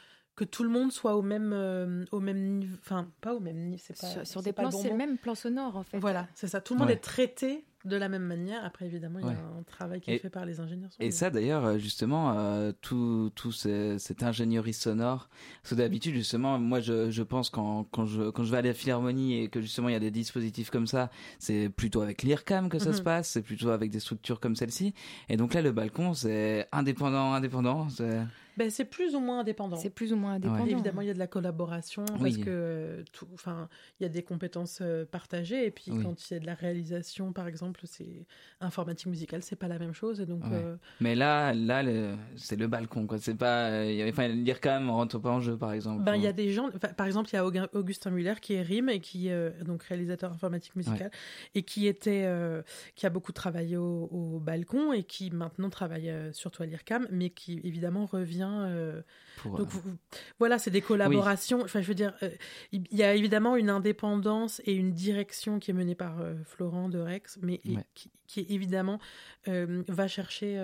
[0.44, 3.56] que tout le monde soit au même euh, au même niveau, enfin pas au même
[3.68, 5.98] niveau, c'est pas Sur, des pas plans, bon c'est le même plan sonore en fait.
[5.98, 6.60] Voilà, c'est ça.
[6.60, 6.94] Tout le monde Ouais.
[6.94, 8.64] est traité de la même manière.
[8.64, 10.90] Après, évidemment, il y a un travail qui est fait par les ingénieurs.
[11.00, 15.28] Et ça d'ailleurs euh, justement euh, tout tout ce- cette ingénierie sonore
[15.62, 18.62] parce que d'habitude justement moi je, je pense quand quand je quand je vais à
[18.62, 22.22] la philharmonie et que justement il y a des dispositifs comme ça c'est plutôt avec
[22.22, 22.96] l'IRCAM que ça Mhm.
[22.96, 24.94] se passe c'est plutôt avec des structures comme celle-ci
[25.28, 28.20] et donc là le balcon c'est indépendant indépendant c'est
[28.56, 29.76] ben, c'est plus ou moins indépendant.
[29.76, 30.66] C'est plus ou moins indépendant.
[30.66, 32.32] Évidemment, il y a de la collaboration Oui.
[32.32, 35.66] parce que euh, tout, enfin, il y a des compétences euh, partagées.
[35.66, 36.02] Et puis, Oui.
[36.02, 38.26] quand il y a de la réalisation, par exemple, c'est
[38.60, 40.20] informatique musicale, c'est pas la même chose.
[40.20, 40.50] Et donc, Ouais.
[40.52, 44.06] euh, mais là là le- c'est le balcon quoi c'est pas euh, il y a-
[44.08, 46.88] enfin l'IRCAM rentre pas en jeu par exemple Ben, il y a des gens, enfin,
[46.88, 49.82] par exemple, il y a Augu- Augustin Muller qui est RIM et qui euh, donc
[49.84, 51.10] réalisateur informatique musicale
[51.54, 52.62] et qui était, euh,
[52.96, 57.06] qui a beaucoup travaillé au, au balcon et qui maintenant travaille euh, surtout à l'IRCAM,
[57.10, 58.41] mais qui évidemment revient.
[58.50, 59.02] Euh,
[59.38, 59.96] pour, donc euh, vous-
[60.38, 61.62] voilà, c'est des collaborations.
[61.62, 62.30] Enfin, je veux dire, euh,
[62.72, 66.98] il y a évidemment une indépendance et une direction qui est menée par Florent de
[66.98, 67.84] Rex, mais Ouais.
[67.94, 68.98] qui, qui, évidemment
[69.46, 70.58] va chercher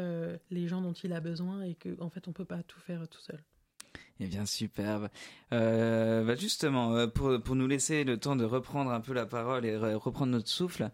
[0.51, 3.07] les gens dont il a besoin et que en fait on peut pas tout faire
[3.09, 3.43] tout seul.
[4.21, 5.09] Eh bien, superbe.
[5.53, 9.65] Euh, bah justement, pour, pour nous laisser le temps de reprendre un peu la parole
[9.65, 10.91] et re- reprendre notre souffle,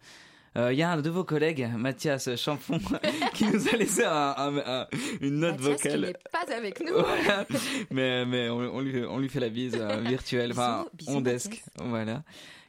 [0.57, 2.79] il y a un de vos collègues, Mathias Champon,
[3.35, 4.87] qui nous a laissé un- un- un-
[5.21, 6.01] une note Mathias qui vocale.
[6.01, 6.93] n'est pas avec nous.
[6.95, 7.47] Voilà.
[7.91, 11.89] mais mais on, on lui, on lui fait la bise euh, virtuelle, enfin ondesque, Mathias.
[11.91, 12.23] voilà.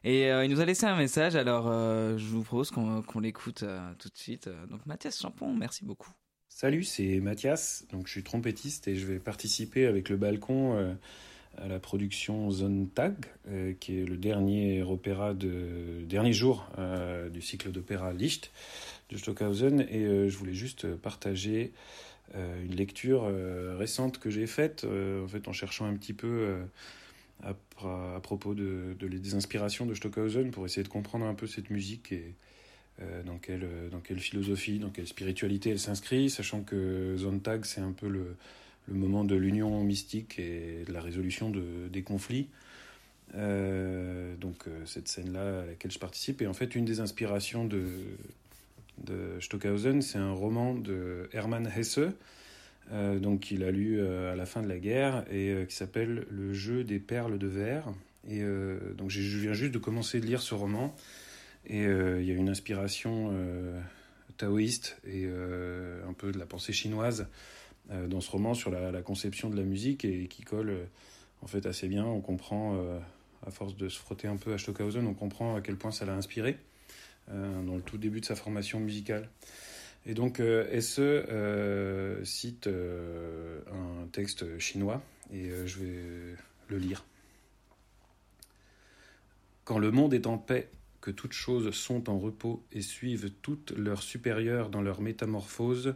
[0.04, 3.64] Et euh, il nous a laissé un message, alors euh, je vous propose qu'on l'écoute
[3.64, 4.50] euh, tout de suite.
[4.70, 6.10] Donc Mathias Champon, merci beaucoup.
[6.48, 7.84] Salut, c'est Mathias.
[7.92, 10.94] Donc, je suis trompettiste et je vais participer avec le balcon euh,
[11.58, 13.16] à la production Zone Tag,
[13.48, 18.52] euh, qui est le dernier opéra de dernier jour euh, du cycle d'opéra Licht
[19.10, 19.82] de Stockhausen.
[19.90, 21.72] Et euh, je voulais juste partager
[22.36, 23.32] euh, une lecture
[23.78, 26.56] récente que j'ai faite, en fait, en cherchant un petit peu
[27.44, 27.54] à,
[28.22, 32.12] propos de, de- des inspirations de Stockhausen pour essayer de comprendre un peu cette musique
[32.12, 32.34] et
[33.26, 37.92] dans, quelle, dans quelle philosophie, dans quelle spiritualité elle s'inscrit, sachant que Zontag, c'est un
[37.92, 38.36] peu le,
[38.88, 42.48] le moment de l'union mystique et de la résolution de, des conflits.
[43.34, 46.42] Euh, donc euh, cette scène-là à laquelle je participe.
[46.42, 47.84] Et en fait, une des inspirations de,
[49.04, 52.00] de Stockhausen, c'est un roman de Hermann Hesse,
[52.92, 56.54] euh, donc qu'il a lu à la fin de la guerre et qui s'appelle Le
[56.54, 57.86] jeu des perles de verre.
[58.28, 58.42] Et
[58.98, 60.96] donc je viens juste de commencer de lire ce roman
[61.68, 63.32] et il y a une inspiration
[64.38, 67.28] taoïste et un peu de la pensée chinoise
[67.90, 70.86] dans ce roman sur la, conception de la musique et qui colle euh,
[71.42, 72.06] en fait assez bien.
[72.06, 73.00] On comprend, euh,
[73.46, 76.06] à force de se frotter un peu à Stockhausen, on comprend à quel point ça
[76.06, 76.58] l'a inspiré
[77.30, 79.30] euh, dans le tout début de sa formation musicale.
[80.06, 85.02] Et donc euh, SE euh, cite euh, un texte chinois
[85.34, 86.36] et euh, je vais
[86.68, 87.06] le lire.
[89.64, 90.70] Quand le monde est en paix,
[91.02, 95.96] que toutes choses sont en repos et suivent toutes leurs supérieures dans leur métamorphose,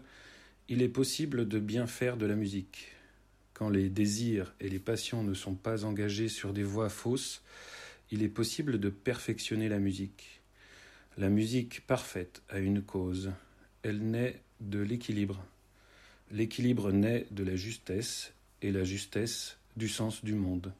[0.69, 2.91] il est possible de bien faire de la musique.
[3.53, 7.41] Quand les désirs et les passions ne sont pas engagés sur des voies fausses,
[8.11, 10.41] il est possible de perfectionner la musique.
[11.17, 13.31] La musique parfaite a une cause.
[13.81, 15.43] Elle naît de l'équilibre.
[16.31, 20.71] L'équilibre naît de la justesse et la justesse du sens du monde.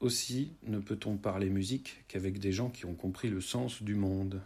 [0.00, 4.42] Aussi ne peut-on parler musique qu'avec des gens qui ont compris le sens du monde.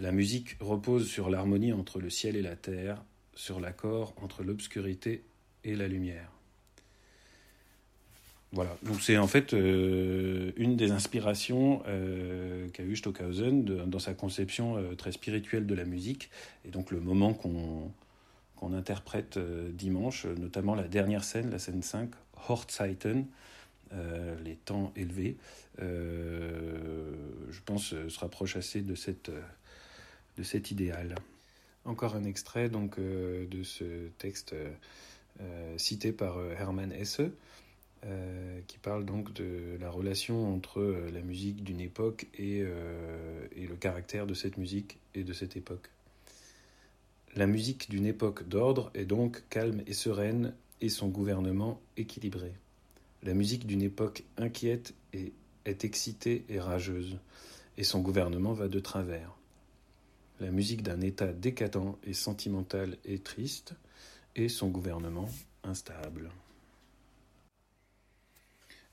[0.00, 3.02] La musique repose sur l'harmonie entre le ciel et la terre,
[3.34, 5.22] sur l'accord entre l'obscurité
[5.64, 6.30] et la lumière.
[8.54, 14.12] Voilà, donc c'est en fait euh, une des inspirations euh, qu'a eu Stockhausen dans sa
[14.12, 16.30] conception euh, très spirituelle de la musique,
[16.66, 22.10] et donc le moment qu'on interprète dimanche, notamment la dernière scène, la scène 5,
[22.48, 23.26] Hochzeiten,
[23.94, 25.36] euh, les temps élevés,
[25.78, 29.30] je pense se rapproche assez de, cette,
[30.36, 31.14] de cet idéal.
[31.84, 34.70] Encore un extrait donc euh, de ce texte euh,
[35.40, 37.22] euh, cité par Hermann Hesse,
[38.66, 44.26] qui parle donc de la relation entre la musique d'une époque et, et le caractère
[44.26, 45.88] de cette musique et de cette époque.
[47.36, 52.52] La musique d'une époque d'ordre est donc calme et sereine et son gouvernement équilibré.
[53.22, 57.18] La musique d'une époque inquiète est excitée et rageuse,
[57.76, 59.32] et son gouvernement va de travers.
[60.42, 63.74] La musique d'un État décadent et sentimental et triste,
[64.34, 65.28] et son gouvernement
[65.62, 66.30] instable.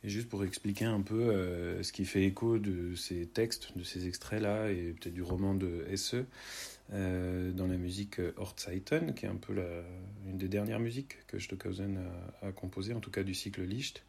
[0.03, 3.83] Et juste pour expliquer un peu euh, ce qui fait écho de ces textes, de
[3.83, 6.23] ces extraits-là, et peut-être du roman de SE,
[6.93, 9.55] euh, dans la musique Hortzeiten, qui est un peu
[10.27, 11.97] une des dernières musiques que Stockhausen
[12.43, 14.03] a, composées, en tout cas du cycle Licht,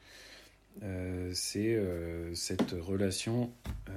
[0.83, 3.53] euh, c'est euh, cette relation
[3.89, 3.93] euh,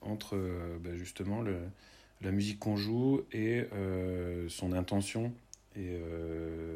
[0.00, 1.58] entre euh, bah, justement le,
[2.22, 5.32] la musique qu'on joue et euh, son intention
[5.76, 5.96] et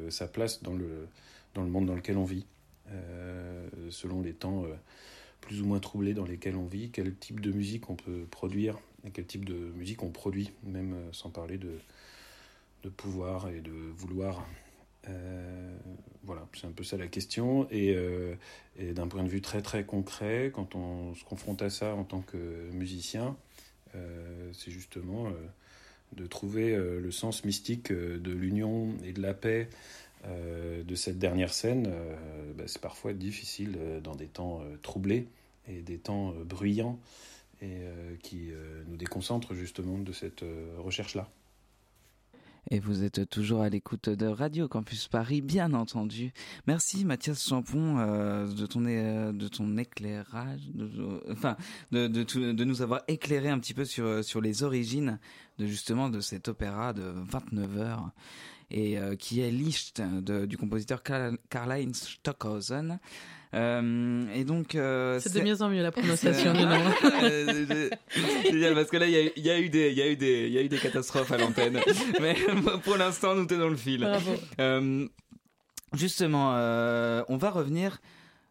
[0.08, 1.08] sa place dans le,
[1.54, 2.46] dans le monde dans lequel on vit.
[2.90, 4.74] Euh, selon les temps euh,
[5.40, 8.78] plus ou moins troublés dans lesquels on vit, quel type de musique on peut produire
[9.06, 11.78] et quel type de musique on produit, même euh, sans parler de,
[12.82, 14.46] de pouvoir et de vouloir.
[15.08, 15.76] Euh,
[16.24, 17.66] voilà, c'est un peu ça la question.
[17.70, 18.34] Et, euh,
[18.76, 22.04] et d'un point de vue très très concret, quand on se confronte à ça en
[22.04, 23.30] tant que musicien, euh,
[24.52, 25.32] c'est justement
[26.12, 29.68] de trouver le sens mystique de l'union et de la paix
[30.26, 35.28] euh, de cette dernière scène, euh, bah, c'est parfois difficile euh, dans des temps troublés
[35.68, 36.98] et des temps bruyants
[37.62, 37.78] et
[38.22, 38.50] qui
[38.88, 40.44] nous déconcentrent justement de cette
[40.76, 41.30] recherche-là.
[42.70, 46.32] Et vous êtes toujours à l'écoute de Radio Campus Paris, bien entendu.
[46.66, 51.56] Merci Mathias Champon euh, de ton de ton éclairage, de, enfin
[51.92, 55.18] de, nous avoir éclairé un petit peu sur sur les origines
[55.58, 58.10] de justement de cet opéra de 29 heures
[58.70, 62.98] et euh, qui est Licht du compositeur Karl-Heinz Stockhausen.
[63.54, 66.80] Euh, et donc, euh, c'est de mieux en mieux la prononciation du nom.
[68.44, 70.46] Génial parce que là, il y, y, a eu des, il y a eu des,
[70.46, 71.80] il y a eu des catastrophes à l'antenne.
[72.20, 72.36] Mais
[72.82, 74.00] pour l'instant, nous tenons le fil.
[74.00, 74.34] Bravo.
[74.60, 75.06] Euh,
[75.94, 76.50] justement,
[77.28, 78.00] on va revenir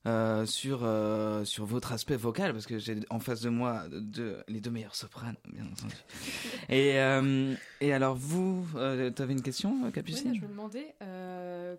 [0.05, 4.43] euh, sur euh, sur votre aspect vocal parce que j'ai en face de moi deux,
[4.49, 5.95] les deux meilleurs sopranes bien entendu.
[6.69, 10.93] Et euh, et alors vous tu avais une question Capucine oui, je me demandais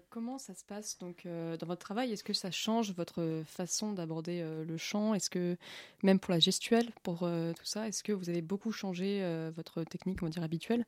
[0.08, 4.42] comment ça se passe donc dans votre travail est-ce que ça change votre façon d'aborder
[4.66, 5.14] le chant?
[5.14, 5.56] Est-ce que
[6.02, 9.22] même pour la gestuelle pour tout ça est-ce que vous avez beaucoup changé
[9.54, 10.84] votre technique on va dire habituelle?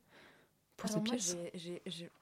[0.76, 1.16] Pour Alors moi,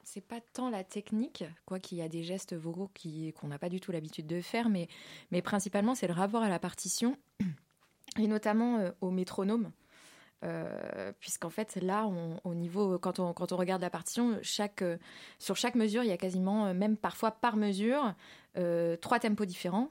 [0.05, 2.91] c'est pas tant la technique, quoi qu'il y a des gestes vocaux
[3.37, 4.89] qu'on n'a pas du tout l'habitude de faire, mais,
[5.31, 7.17] mais principalement c'est le rapport à la partition
[8.19, 9.73] et notamment euh, au métronome.
[10.45, 14.83] Euh, puisqu'en fait là on- au niveau quand on, quand on regarde la partition chaque,
[14.83, 14.99] euh,
[15.39, 18.15] sur chaque mesure il y a quasiment même parfois par mesure
[19.01, 19.91] trois tempos différents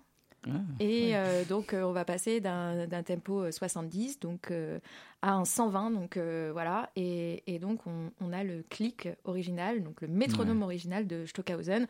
[0.80, 1.16] et ouais.
[1.16, 4.80] euh, donc, euh, on va passer d'un tempo euh, 70 donc, euh,
[5.22, 5.92] à un 120.
[5.92, 6.18] Donc,
[6.52, 6.90] voilà.
[6.96, 10.66] Et, et donc, on, on a le clic original, donc le métronome Ouais.
[10.66, 11.88] original de Stockhausen.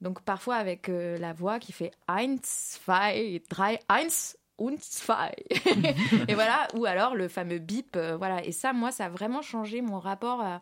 [0.00, 4.08] Donc, parfois avec la voix qui fait 1, 2, 3, 1
[4.58, 5.84] und 2.
[6.28, 6.68] et voilà.
[6.74, 7.96] Ou alors le fameux bip.
[8.18, 8.44] voilà.
[8.44, 10.60] Et ça, moi, ça a vraiment changé mon rapport à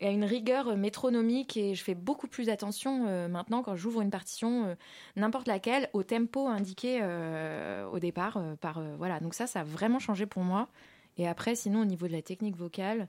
[0.00, 4.10] à une rigueur métronomique et je fais beaucoup plus attention euh, maintenant quand j'ouvre une
[4.10, 4.74] partition euh,
[5.16, 9.18] n'importe laquelle au tempo indiqué euh, au départ euh, par euh, voilà.
[9.20, 10.68] Donc ça ça a vraiment changé pour moi.
[11.16, 13.08] Et après sinon au niveau de la technique vocale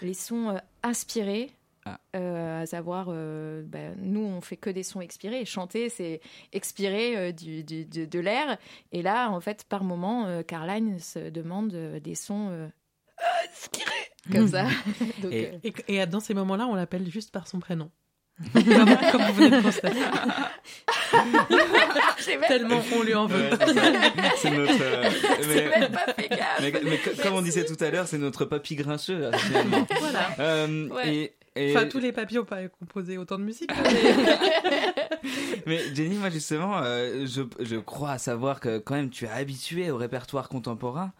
[0.00, 1.50] les sons euh, inspirés
[1.84, 1.98] Ah.
[2.16, 5.44] euh, à savoir euh, bah, nous on fait que des sons expirés.
[5.44, 6.20] Chanter c'est
[6.52, 8.58] expirer euh, du, du- de, de l'air.
[8.92, 12.68] Et là en fait par moment euh, Caroline se demande euh, des sons euh,
[13.50, 13.87] inspirés
[14.32, 14.64] comme ça
[15.22, 17.90] donc Et- euh, Et, et dans ces moments-là, on l'appelle juste par son prénom.
[18.52, 18.62] comme,
[19.12, 19.98] comme vous venez de constater.
[22.46, 23.50] Tellement on lui en veut.
[23.50, 23.50] Ouais,
[24.36, 25.10] c'est notre euh,
[25.48, 28.18] mais, même pas fait gaffe mais, mais co- comme on disait tout à l'heure c'est
[28.18, 29.86] notre papy grincheux là, finalement.
[29.98, 30.28] voilà.
[30.38, 31.14] Euh, Ouais.
[31.14, 33.70] et, et- Enfin, tous les papis n'ont pas composé autant de musique.
[35.66, 39.90] Mais Jenny, moi justement, euh, je, je crois savoir que quand même tu es habituée
[39.90, 41.12] au répertoire contemporain.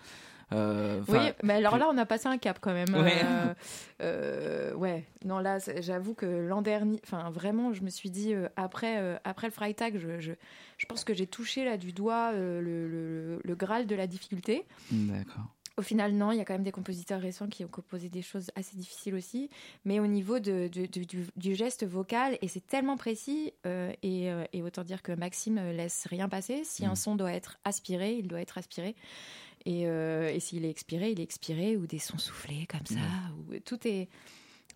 [0.53, 2.95] Euh, Oui, mais alors là, on a passé un cap quand même.
[2.95, 3.21] Ouais.
[3.25, 3.55] Euh,
[4.03, 5.05] euh, ouais.
[5.25, 9.53] Non, là, j'avoue que l'an dernier, enfin, vraiment, je me suis dit, après, après le
[9.53, 10.33] Freitag, je, je,
[10.77, 14.65] je pense que j'ai touché là du doigt le, le, le Graal de la difficulté.
[14.91, 15.45] D'accord.
[15.77, 18.21] Au final, non, il y a quand même des compositeurs récents qui ont composé des
[18.23, 19.49] choses assez difficiles aussi.
[19.85, 23.93] Mais au niveau de, de- de- du, du geste vocal, et c'est tellement précis, euh,
[24.03, 26.63] et, euh, et autant dire que Maxime laisse rien passer.
[26.65, 26.91] Si Mm.
[26.91, 28.97] un son doit être aspiré, il doit être aspiré.
[29.67, 33.01] Et, euh, et s'il est expiré, il est expiré, ou des sons soufflés comme ça.
[33.51, 34.09] Ou, tout, est,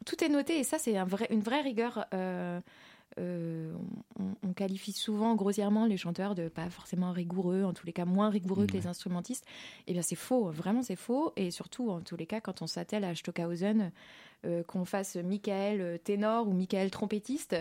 [0.05, 2.07] tout est noté, et ça, c'est un vrai, une vraie rigueur.
[2.15, 2.61] euh,
[3.19, 3.75] euh,
[4.19, 8.07] on, on qualifie souvent grossièrement les chanteurs de pas forcément rigoureux, en tous les cas
[8.07, 8.81] moins rigoureux que Ouais.
[8.81, 9.45] les instrumentistes.
[9.87, 11.33] Eh bien, c'est faux, vraiment c'est faux.
[11.37, 13.93] Et surtout, en tous les cas, quand on s'attelle à Stockhausen,
[14.47, 17.55] euh, qu'on fasse Michael euh, ténor ou Michael trompettiste,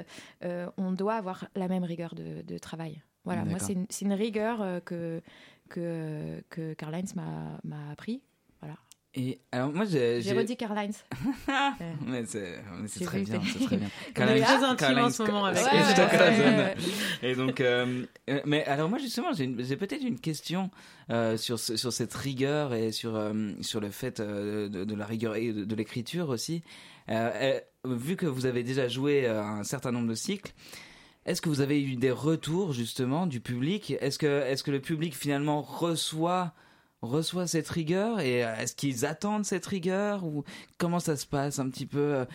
[0.45, 3.01] euh, on doit avoir la même rigueur de, de travail.
[3.25, 5.21] Voilà, moi, c'est une, rigueur euh, que,
[5.71, 8.21] que, que Heinz m'a appris.
[8.59, 8.75] Voilà.
[9.13, 11.03] Et alors moi j'ai redit Heinz.
[12.07, 13.89] mais c'est très bien, c'est très bien.
[14.15, 16.75] Heinz, très intime en ce moment avec ouais,
[17.21, 18.05] Et donc, euh,
[18.45, 20.71] mais alors moi justement j'ai peut-être une question
[21.09, 25.35] euh, sur sur cette rigueur et sur euh, sur le fait de, de, la rigueur
[25.35, 26.63] et de, de l'écriture aussi.
[27.83, 30.53] vu que vous avez déjà joué un certain nombre de cycles.
[31.25, 33.95] Est-ce que vous avez eu des retours justement du public?
[33.99, 36.53] Est-ce que, est-ce que le public finalement reçoit
[37.01, 38.19] reçoit cette rigueur?
[38.19, 40.23] Et euh, est-ce qu'ils attendent cette rigueur?
[40.23, 40.43] Ou
[40.77, 42.25] comment ça se passe un petit peu?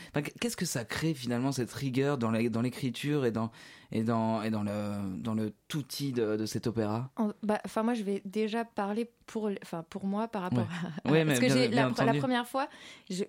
[0.41, 3.51] Qu'est-ce que ça crée finalement cette rigueur dans l'écriture et dans
[3.93, 7.11] et dans, et dans le, dans le outil de, de cet opéra
[7.43, 9.51] bah, Enfin, moi, je vais déjà parler pour,
[9.91, 10.67] pour moi par rapport
[11.05, 11.11] à.
[11.11, 12.69] Ouais, parce que j'ai la, la, première fois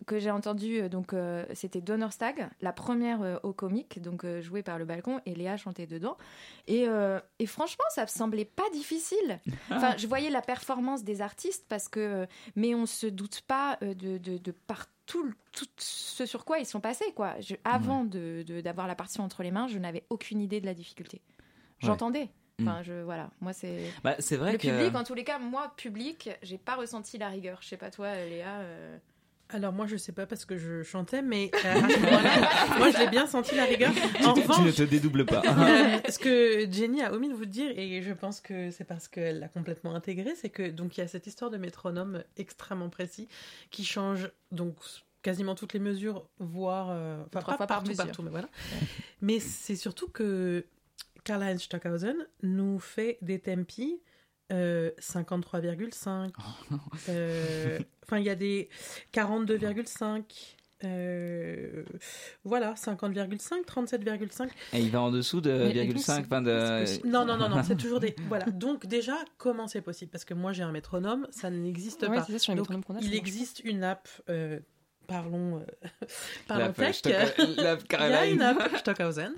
[0.06, 4.64] que j'ai entendu, euh, donc, euh, c'était Donnerstag, la première euh, au comique, donc jouée
[4.64, 6.18] par le balcon, et Léa chantait dedans.
[6.68, 6.86] Et,
[7.40, 9.40] et franchement, ça me semblait pas difficile.
[9.72, 12.26] Enfin, je voyais la performance des artistes, parce que.
[12.56, 15.34] mais on se doute pas de, de, de partout tout,
[15.78, 17.12] ce sur quoi ils sont passés.
[17.16, 17.36] Quoi.
[17.64, 21.22] avant de, d'avoir la partition entre les mains, je n'avais aucune idée de la difficulté.
[21.80, 22.30] J'entendais.
[22.60, 22.68] Mm.
[22.68, 23.92] Enfin, je, voilà, moi c'est.
[24.04, 24.68] Bah, c'est vrai le que.
[24.68, 27.60] public, en tous les cas, moi, public, j'ai pas ressenti la rigueur.
[27.62, 28.60] Je sais pas toi, Léa.
[28.60, 28.98] Euh.
[29.50, 31.74] Alors moi je sais pas parce que je chantais, mais euh,
[32.78, 33.92] moi je l'ai bien senti la rigueur.
[34.26, 35.42] En tu, revanche, tu ne te dédoubles pas.
[35.46, 39.08] Euh, ce que Jenny a omis de vous dire, et je pense que c'est parce
[39.08, 42.90] qu'elle l'a complètement intégré, c'est que donc il y a cette histoire de métronome extrêmement
[42.90, 43.30] précis
[43.72, 44.76] qui change donc
[45.22, 48.50] quasiment toutes les mesures, voire euh, enfin pas partout, partout, mais voilà.
[49.22, 50.66] mais c'est surtout que
[51.24, 54.02] Karl-Heinz Stockhausen nous fait des tempi
[54.52, 56.08] 53,5.
[56.10, 56.30] Euh,
[57.10, 58.70] euh, enfin, il y a des
[59.14, 60.24] 42,5.
[60.84, 61.84] Euh,
[62.44, 64.50] voilà, 50,5, 37,5.
[64.74, 67.08] Et il va en dessous de 0,5 de...
[67.08, 68.16] Non, non, non, non, c'est toujours des...
[68.28, 70.12] Voilà, donc déjà, comment c'est possible?
[70.12, 72.28] Parce que moi j'ai un métronome, ça n'existe pas.
[72.54, 72.68] donc,
[73.02, 74.08] il existe une app
[75.08, 76.06] parlons, euh,
[76.48, 77.02] parlons tech.
[77.06, 79.34] la Il y a une app Stockhausen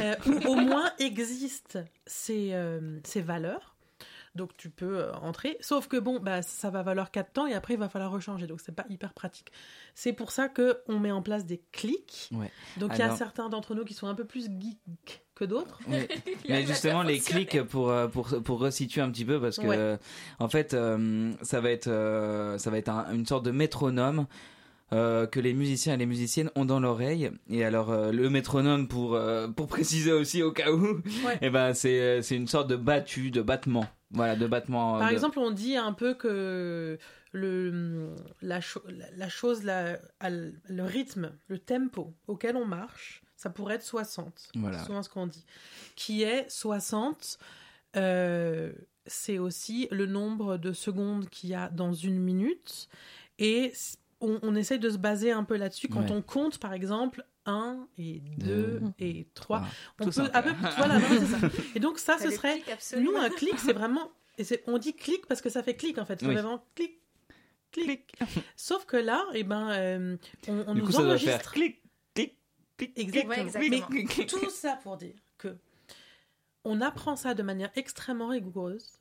[0.00, 3.71] euh, où au moins existent ces, euh, ces valeurs.
[4.34, 5.56] Donc tu peux euh, entrer.
[5.60, 8.46] Sauf que bon, bah, ça va valoir 4 temps et après il va falloir rechanger.
[8.46, 9.52] Donc c'est pas hyper pratique.
[9.94, 12.30] C'est pour ça qu'on met en place des clics.
[12.78, 15.80] Donc il y a certains d'entre nous qui sont un peu plus geeks que d'autres.
[16.48, 19.98] Mais justement les clics pour, pour, pour resituer un petit peu parce que
[20.38, 20.70] en fait
[21.42, 24.26] ça va être, ça va être une sorte de métronome
[24.92, 27.30] euh, que les musiciens et les musiciennes ont dans l'oreille.
[27.48, 31.50] Et alors euh, le métronome pour euh, pour préciser aussi au cas où, et eh
[31.50, 33.86] ben c'est c'est une sorte de battu, de battement.
[34.12, 34.98] Voilà, de battement.
[34.98, 36.98] Par exemple, on dit un peu que
[37.32, 38.60] le la,
[39.16, 44.50] la chose la, le rythme, le tempo auquel on marche, ça pourrait être 60.
[44.54, 44.78] Voilà.
[44.78, 45.44] C'est souvent ce qu'on dit.
[45.96, 47.38] Qui est 60
[49.06, 52.88] c'est aussi le nombre de secondes qu'il y a dans une minute.
[53.38, 53.72] Et
[54.22, 55.88] on, on, essaye de se baser un peu là-dessus.
[55.88, 59.62] Quand on compte, par exemple, 1 et 2 et 3,
[60.00, 61.38] on peut à peu voilà, c'est ça.
[61.74, 62.62] Et donc ça, ce serait
[62.98, 66.06] nous un clic, c'est vraiment et on dit clic parce que ça fait clic en
[66.06, 67.00] fait, c'est vraiment clic
[67.70, 68.12] clic.
[68.56, 70.16] Sauf que là, et eh ben euh,
[70.48, 71.82] on, on nous coup, enregistre clic
[72.14, 72.36] clic
[72.76, 72.92] clic.
[72.96, 73.86] Exactement.
[73.90, 75.56] Mais tout ça pour dire que
[76.64, 79.00] on apprend ça de manière extrêmement rigoureuse,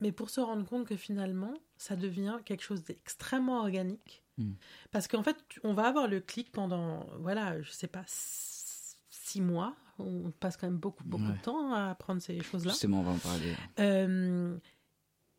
[0.00, 4.52] mais pour se rendre compte que finalement, ça devient quelque chose d'extrêmement organique Hmm.
[4.90, 9.76] Parce qu'en fait, on va avoir le clic pendant, voilà, je sais pas, six mois.
[9.98, 12.70] On passe quand même beaucoup, beaucoup de temps à apprendre ces choses-là.
[12.70, 13.54] Justement, on va en parler.
[13.80, 14.56] Euh,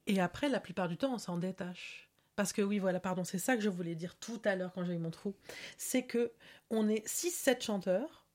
[0.06, 2.10] et après, la plupart du temps, on s'en détache.
[2.36, 4.84] Parce que oui, voilà, pardon, c'est ça que je voulais dire tout à l'heure quand
[4.84, 5.36] j'ai eu mon trou.
[5.78, 6.32] C'est que
[6.70, 8.26] on est 6-7 chanteurs.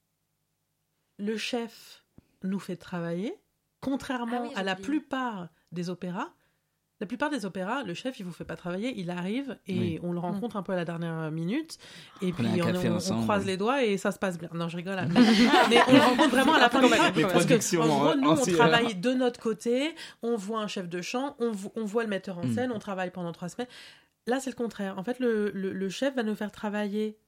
[1.18, 2.04] Le chef
[2.42, 3.34] nous fait travailler.
[3.80, 6.32] Contrairement ah à la plupart des opéras,
[7.00, 10.12] la plupart des opéras, le chef, il vous fait pas travailler, il arrive et on
[10.12, 11.78] le rencontre un peu à la dernière minute.
[12.22, 14.48] Et puis on, croise les doigts et ça se passe bien.
[14.54, 14.96] Non, je rigole.
[15.70, 18.30] mais on le rencontre vraiment à la fin de la Parce que, en gros, nous,
[18.30, 21.50] on travaille de notre côté, on voit un chef de chant, on,
[21.84, 22.54] voit le metteur en mm.
[22.54, 23.68] scène, on travaille pendant trois semaines.
[24.26, 24.96] Là, c'est le contraire.
[24.96, 27.18] En fait, le, chef va nous faire travailler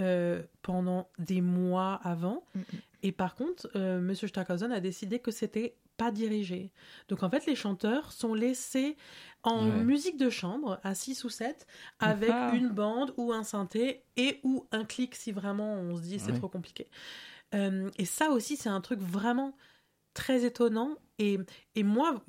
[0.00, 2.42] euh, pendant des mois avant.
[2.54, 2.64] Mm, mm.
[3.02, 6.72] Et par contre, euh, Monsieur Stockhausen a décidé que c'était pas dirigé.
[7.08, 8.96] Donc en fait, les chanteurs sont laissés
[9.42, 11.66] en musique de chambre à 6 ou 7
[11.98, 16.18] avec une bande ou un synthé et ou un clic si vraiment on se dit
[16.18, 16.88] c'est trop compliqué.
[17.54, 19.54] Euh, et ça aussi, c'est un truc vraiment
[20.14, 20.96] très étonnant.
[21.18, 21.38] Et,
[21.74, 22.24] et moi,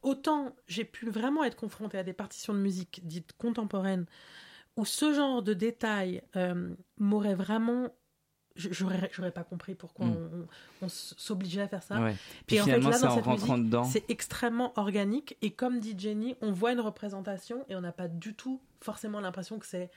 [0.00, 4.06] autant j'ai pu vraiment être confrontée à des partitions de musique dites contemporaines
[4.76, 7.90] où ce genre de détails euh, m'aurait vraiment
[8.56, 10.46] j'aurais pas compris pourquoi mm.
[10.82, 12.00] on, s'obligeait à faire ça.
[12.46, 15.36] Puis, en fait, là, dans cette musique, c'est extrêmement organique.
[15.42, 19.20] Et comme dit Jenny, on voit une représentation et on n'a pas du tout forcément
[19.20, 19.90] l'impression que c'est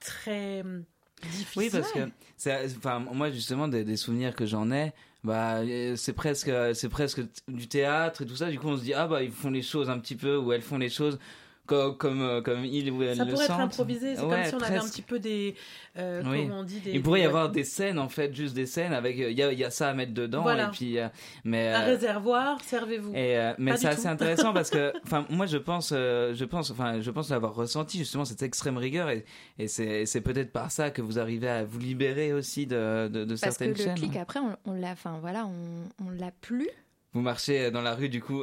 [0.00, 0.84] très hum,
[1.22, 1.62] difficile.
[1.62, 4.92] Oui, parce que, enfin, moi, justement, des, souvenirs que j'en ai,
[5.24, 5.60] bah,
[5.96, 8.50] c'est presque, c'est presque du théâtre et tout ça.
[8.50, 10.52] Du coup, on se dit, ah, bah, ils font les choses un petit peu, ou
[10.52, 11.18] elles font les choses
[11.66, 14.62] comme, comme, euh, comme il ou elle Ça pourrait être improvisé, c'est comme si on
[14.62, 15.54] avait un petit peu des.
[15.98, 18.66] Euh, comment on dit des, Il pourrait y avoir des scènes, en fait, juste des
[18.66, 19.16] scènes avec.
[19.18, 20.48] Il y a, y a, ça à mettre dedans.
[20.48, 21.08] Et puis, euh,
[21.44, 23.12] mais, un réservoir, servez-vous.
[23.14, 27.10] Et, mais c'est assez intéressant parce que, enfin, moi, je pense, je pense, enfin, je
[27.10, 29.24] pense l'avoir ressenti justement cette extrême rigueur et,
[29.58, 33.76] et c'est peut-être par ça que vous arrivez à vous libérer aussi de, de, certaines
[33.76, 33.86] chaînes.
[33.86, 36.70] Parce que le clic, après, on, on l'a, enfin, voilà, on, on l'a plus
[37.12, 38.42] vous marchez dans la rue du coup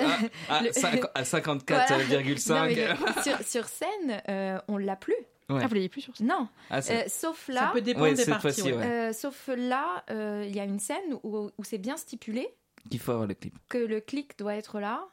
[0.50, 3.24] à, à, 54,5.
[3.24, 5.16] sur, sur, scène, euh, on l'a plus.
[5.50, 5.60] Ouais.
[5.62, 6.48] Ah, vous l'avez plus sur scène Non.
[6.70, 7.62] Ah, euh, sauf là.
[7.62, 8.72] Ça peut dépendre des parties.
[8.72, 12.48] Euh, sauf là, il y a une scène où, où c'est bien stipulé.
[12.90, 13.56] Qu'il faut avoir le clip.
[13.70, 15.08] Que le clic doit être là.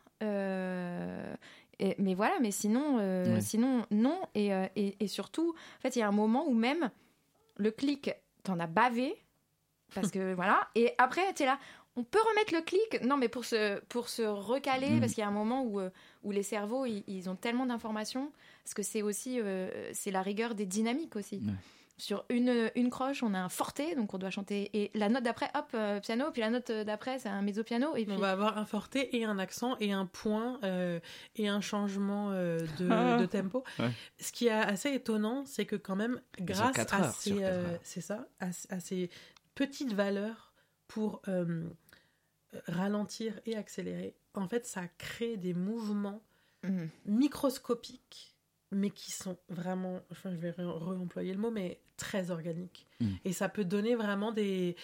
[1.82, 2.98] Et, mais voilà, mais sinon,
[3.40, 4.20] sinon non.
[4.34, 6.90] Et, et, et, surtout, en fait, il y a un moment où même
[7.56, 8.10] le clic,
[8.42, 9.16] t'en as bavé.
[9.94, 10.68] Parce que voilà.
[10.74, 11.58] Et après, tu es là
[11.96, 15.00] on peut remettre le clic Non, mais pour se, pour se recaler, mm.
[15.00, 15.90] parce qu'il y a un moment où, euh,
[16.22, 18.32] où les cerveaux, ils, ont tellement d'informations,
[18.64, 21.42] parce que c'est aussi, euh, c'est la rigueur des dynamiques aussi.
[21.98, 24.70] Sur une, une croche, on a un forté, donc on doit chanter.
[24.72, 26.30] Et la note d'après, hop, euh, piano.
[26.32, 27.94] Puis la note d'après, c'est un mezzo-piano.
[27.94, 28.14] Et puis...
[28.14, 30.58] On va avoir un forté et un accent et un point
[31.36, 32.68] et un changement de,
[33.20, 33.64] de, tempo.
[34.18, 37.36] Ce qui est assez étonnant, c'est que quand même, grâce à ces,
[37.82, 39.10] c'est ça, à, ces
[39.54, 40.49] petites valeurs
[40.90, 41.22] pour
[42.66, 46.20] ralentir et accélérer, en fait, ça crée des mouvements
[46.64, 46.86] mm.
[47.06, 48.34] microscopiques,
[48.72, 52.88] mais qui sont vraiment, enfin, je vais réemployer le mot, mais très organiques.
[52.98, 53.06] Mm.
[53.24, 54.74] Et ça peut donner vraiment des.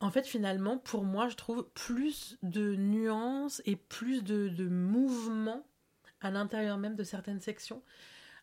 [0.00, 5.64] En fait, finalement, pour moi, je trouve plus de nuances et plus de, de mouvements
[6.20, 7.82] à l'intérieur même de certaines sections.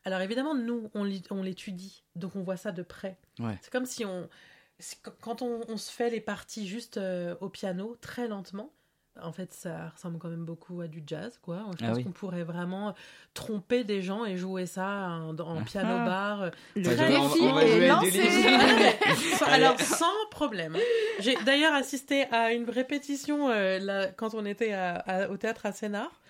[0.05, 3.17] Alors évidemment, nous, on l'étudie, donc on voit ça de près.
[3.61, 4.29] C'est comme si on,
[5.21, 8.71] quand on, se fait les parties juste euh, au piano, très lentement,
[9.21, 11.65] en fait, ça ressemble quand même beaucoup à du jazz, quoi.
[11.79, 12.93] Je ah pense qu'on pourrait vraiment
[13.33, 15.63] tromper des gens et jouer ça en, ah.
[15.65, 16.05] piano ah.
[16.05, 16.51] bar.
[16.75, 19.43] Le défi est.
[19.51, 20.77] Alors, sans problème.
[21.19, 24.75] J'ai d'ailleurs assisté à une répétition euh, quand on était
[25.29, 26.21] au théâtre à Sénart.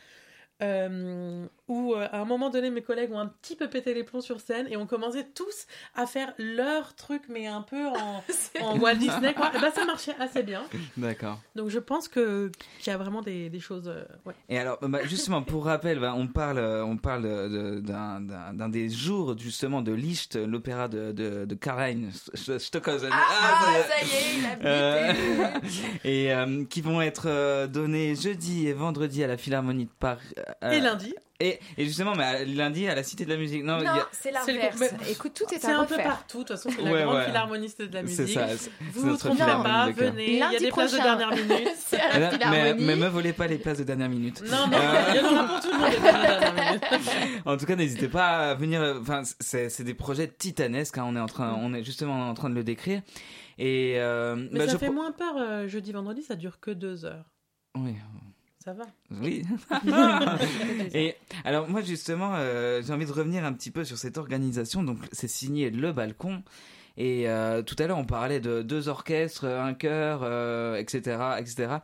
[0.63, 4.03] Euh, où euh, à un moment donné mes collègues ont un petit peu pété les
[4.03, 8.23] plombs sur scène et ont commencé tous à faire leur truc mais un peu en,
[8.61, 9.51] en Walt Disney quoi.
[9.55, 10.63] Et ben, ça marchait assez bien.
[10.95, 11.39] D'accord.
[11.55, 13.87] Donc je pense que qu'il y a vraiment des, des choses.
[13.87, 14.33] Euh, ouais.
[14.49, 19.83] Et alors bah, justement pour rappel, bah, on parle on parle d'un des jours justement
[19.83, 23.11] de Liszt, l'opéra de de, de Stockhausen.
[23.11, 25.13] Ah, ah, ça y est,
[26.03, 30.33] il a Et qui vont être donnés jeudi et vendredi à la Philharmonie de Paris
[30.63, 31.13] euh, et lundi.
[31.39, 33.63] Et, et, justement, mais lundi à la Cité de la Musique.
[33.63, 33.77] Non,
[34.11, 34.81] c'est l'inverse.
[35.09, 36.39] Écoute, tout est, C'est un peu partout.
[36.39, 38.27] De toute façon, c'est la grande philharmoniste de la musique.
[38.27, 38.47] C'est ça.
[38.91, 40.33] Vous vous trompez pas, venez.
[40.33, 41.69] Il y a des places de dernière minute.
[42.49, 44.41] mais, mais me volez pas les places de dernière minute.
[44.49, 44.77] Non, non,
[45.09, 46.83] il y en aura pour tout le monde des places de dernière minute.
[47.45, 48.81] en tout cas, n'hésitez pas à venir.
[48.99, 50.97] Enfin, c'est des projets titanesques.
[50.97, 51.05] Hein.
[51.07, 53.01] On est en train, on est justement en train de le décrire.
[53.59, 55.35] Et euh, mais bah, ça fait moins peur.
[55.37, 57.25] Euh, jeudi, vendredi, ça dure que deux heures.
[57.75, 57.95] Oui.
[58.67, 58.83] Ça va
[59.21, 59.45] Oui.
[60.93, 61.15] et
[61.45, 64.83] alors moi justement, euh, j'ai envie de revenir un petit peu sur cette organisation.
[64.83, 66.43] Donc c'est signé Le Balcon.
[66.97, 70.23] Et euh, tout à l'heure, on parlait de deux orchestres, un chœur,
[70.77, 71.77] etc., euh, etc.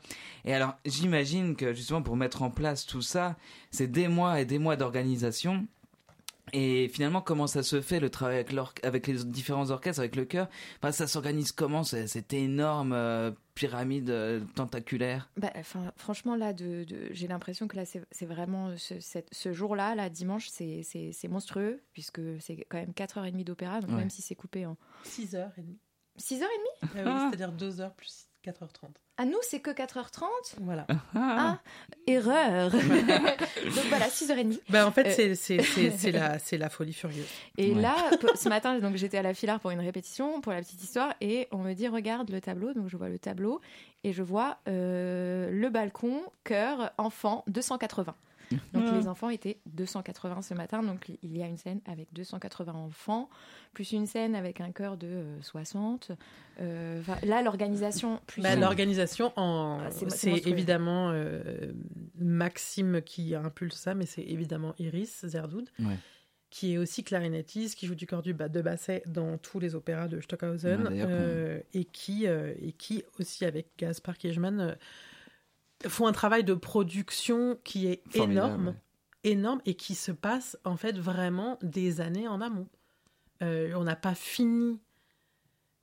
[0.44, 3.38] Et alors, j'imagine que justement pour mettre en place tout ça,
[3.72, 5.66] c'est des mois et des mois d'organisation.
[6.54, 10.24] Et finalement, comment ça se fait le travail avec, avec les différents orchestres, avec le
[10.26, 10.48] chœur?
[10.78, 15.32] Enfin, Ça s'organise comment cette énorme euh, pyramide euh, tentaculaire?
[15.36, 15.52] Bah,
[15.96, 18.94] Franchement, là, de, j'ai l'impression que là, c'est vraiment ce,
[19.32, 24.22] ce jour-là, là, dimanche, c'est monstrueux, puisque c'est quand même 4h30 d'opéra, donc même si
[24.22, 24.78] c'est coupé en...
[25.06, 25.50] 6h30.
[26.20, 26.46] 6h30
[26.84, 28.90] ah oui, C'est-à-dire 2h plus 4h30.
[29.18, 30.24] À nous, c'est que 4h30
[30.62, 30.88] Voilà.
[31.16, 31.60] Ah,
[32.08, 34.60] erreur Donc voilà, 6h30.
[34.70, 35.36] Ben, en fait, euh.
[35.36, 37.28] c'est la, la folie furieuse.
[37.58, 37.96] Et là,
[38.36, 41.48] ce matin, donc j'étais à la Filard pour une répétition, pour la petite histoire, et
[41.52, 42.74] on me dit regarde le tableau.
[42.74, 43.62] Donc je vois le tableau,
[44.04, 48.16] et je vois euh, le balcon, cœur, enfant, 280.
[48.74, 50.84] Donc les enfants étaient 280 ce matin.
[50.84, 53.30] Donc il y a une scène avec 280 enfants,
[53.74, 56.12] plus une scène avec un chœur de 60.
[56.12, 56.14] Euh,
[56.62, 58.20] euh, là, l'organisation.
[58.38, 59.80] Bah, l'organisation, en...
[59.82, 61.72] Ah, c'est évidemment euh,
[62.16, 65.70] Maxime qui impulse ça, mais c'est évidemment Iris Zerdoud.
[66.54, 70.08] qui est aussi clarinettiste, qui joue du corps du de basset dans tous les opéras
[70.08, 74.76] de Stockhausen, euh, et, qui, euh, et qui aussi avec Gaspar Kiechmann euh,
[75.88, 78.76] font un travail de production qui est énorme,
[79.24, 82.68] énorme et qui se passe en fait vraiment des années en amont.
[83.42, 84.80] on n'a pas fini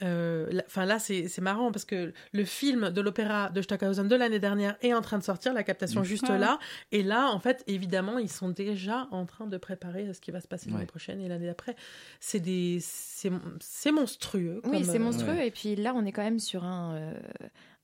[0.02, 4.38] euh, enfin là, c'est marrant parce que le film de l'opéra de Stockhausen de l'année
[4.38, 6.58] dernière est en train de sortir, la captation juste là.
[6.92, 10.40] Et là, en fait, évidemment, ils sont déjà en train de préparer ce qui va
[10.40, 11.76] se passer l'année prochaine et l'année d'après.
[12.18, 14.60] C'est des, c'est monstrueux.
[14.64, 15.40] Oui, c'est euh, monstrueux.
[15.40, 17.14] Et puis là, on est quand même sur un, euh,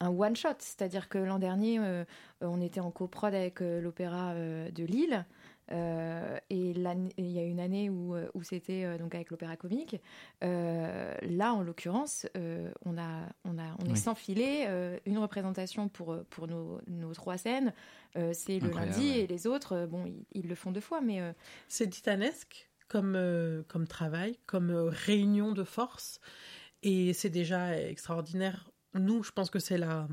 [0.00, 1.80] un one shot, c'est-à-dire que l'an dernier,
[2.40, 5.24] on était en coprod avec l'opéra de Lille.
[5.72, 9.56] Euh, et il y a une année où, euh, où c'était euh, donc avec l'opéra
[9.56, 9.96] comique.
[10.40, 12.26] là, en l'occurrence,
[12.84, 14.68] on, a, on, a, on est sans filet,
[15.06, 17.72] une représentation pour, pour nos, nos trois scènes.
[18.32, 21.20] c'est le lundi et les autres, bon, ils, le font deux fois, mais.
[21.68, 23.18] C'est titanesque comme,
[23.68, 26.20] comme travail, comme réunion de force.
[26.82, 28.70] Et c'est déjà extraordinaire.
[28.94, 30.08] Nous, je pense que c'est la,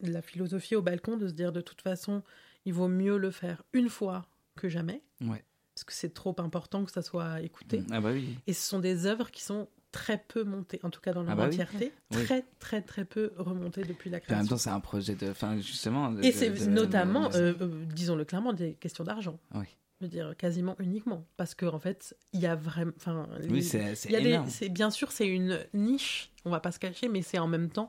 [0.00, 2.22] la philosophie au balcon de se dire de toute façon,
[2.64, 4.26] il vaut mieux le faire une fois
[4.56, 5.02] que jamais.
[5.20, 5.44] Ouais.
[5.74, 7.82] Parce que c'est trop important que ça soit écouté.
[7.90, 8.36] Ah bah oui.
[8.46, 11.32] Et ce sont des œuvres qui sont très peu montées, en tout cas dans leur
[11.32, 14.36] ah bah entièreté, très très très peu remontées depuis la création.
[14.36, 16.16] en même temps, c'est un projet de, enfin justement.
[16.20, 19.38] Et c'est notamment, euh, euh, disons-le clairement, des questions d'argent.
[19.54, 19.66] Oui.
[20.00, 23.62] Je veux dire quasiment uniquement, parce qu'en en fait, il y a vraiment, enfin, oui,
[23.62, 27.70] c'est bien sûr, c'est une niche, on va pas se cacher, mais c'est en même
[27.70, 27.88] temps.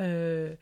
[0.00, 0.56] Euh,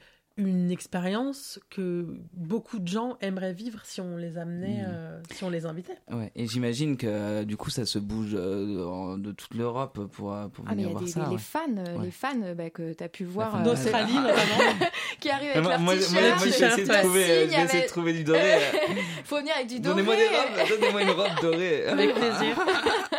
[0.46, 4.86] une expérience que beaucoup de gens aimeraient vivre si on les amenait, mm.
[4.88, 5.98] euh, si on les invitait.
[6.10, 10.34] Ouais, et j'imagine que euh, du coup ça se bouge euh, de toute l'Europe pour,
[10.52, 11.28] pour ah, venir voir ça.
[11.30, 11.60] Les fans,
[12.02, 13.62] les fans bah, que tu as pu voir.
[13.62, 14.86] D'Australie notamment.
[15.20, 16.12] qui arrivent avec leur moi, t-shirt.
[16.12, 18.58] Moi, j'essaie de, trouver, de trouver du doré.
[19.24, 20.02] Faut venir avec du doré.
[20.02, 21.86] Donnez-moi des robes, donnez-moi une robe dorée.
[21.86, 22.56] Avec plaisir.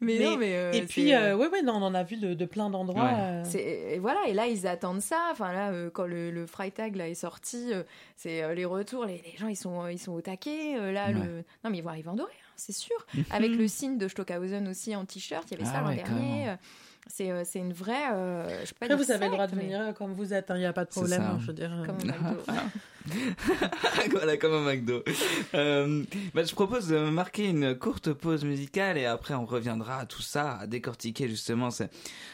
[0.00, 2.16] mais, non, mais euh, et puis, euh, euh, ouais, ouais, non, on en a vu
[2.16, 3.10] de, de plein d'endroits.
[3.54, 5.28] Et voilà, et là, ils attendent ça.
[5.32, 7.72] Enfin, là, quand le, le Freitag là, est sorti,
[8.16, 10.92] c'est les retours, les, les, gens, ils sont, ils sont au taquet.
[10.92, 11.44] là, le...
[11.64, 12.96] Non, mais ils vont arriver en doré, hein, c'est sûr.
[13.30, 16.54] Avec le signe de Stockhausen aussi en t-shirt, il y avait ça ah l'an dernier.
[17.08, 18.08] C'est, c'est une vraie.
[18.64, 20.66] je peux pas Après, vous avez le droit de venir comme vous êtes, il n'y
[20.66, 21.22] a pas de problème.
[21.22, 21.70] Hein, je veux dire.
[21.86, 21.98] Comme
[24.10, 25.02] voilà, comme un McDo.
[25.54, 26.02] Euh,
[26.34, 30.22] bah, je propose de marquer une courte pause musicale et après on reviendra à tout
[30.22, 31.84] ça, à décortiquer justement ce,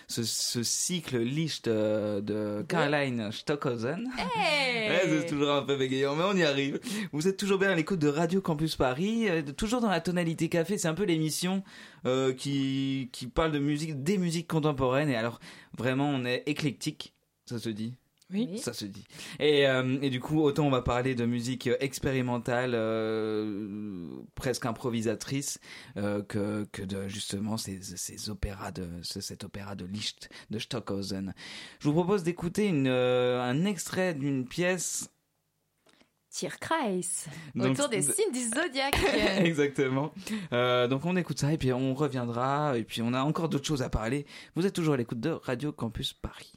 [0.08, 4.08] ce, cycle Licht de, de Caroline Stockhausen.
[4.16, 6.80] c'est toujours un peu bégayant, mais on y arrive.
[7.12, 10.48] Vous êtes toujours bien à l'écoute de Radio Campus Paris, euh, toujours dans la tonalité
[10.48, 10.78] café.
[10.78, 11.62] C'est un peu l'émission
[12.06, 15.08] euh, qui, qui parle de musique, des musiques contemporaines.
[15.08, 15.40] Et alors,
[15.76, 17.14] vraiment, on est éclectique,
[17.46, 17.94] ça se dit
[18.32, 18.58] oui.
[18.58, 19.04] Ça se dit.
[19.38, 25.58] Et, euh, et, du coup, autant on va parler de musique expérimentale, euh, presque improvisatrice,
[25.96, 31.34] euh, que, que de justement ces, ces opéras de cet opéra de Liszt de Stockhausen.
[31.80, 35.10] Je vous propose d'écouter un extrait d'une pièce.
[36.30, 37.26] Tierkreis,
[37.60, 38.96] autour des signes du zodiaque.
[39.44, 40.14] Exactement.
[40.50, 43.82] donc on écoute ça et puis on reviendra et puis on a encore d'autres choses
[43.82, 44.24] à parler.
[44.56, 46.54] Vous êtes toujours à l'écoute de Radio Campus Paris.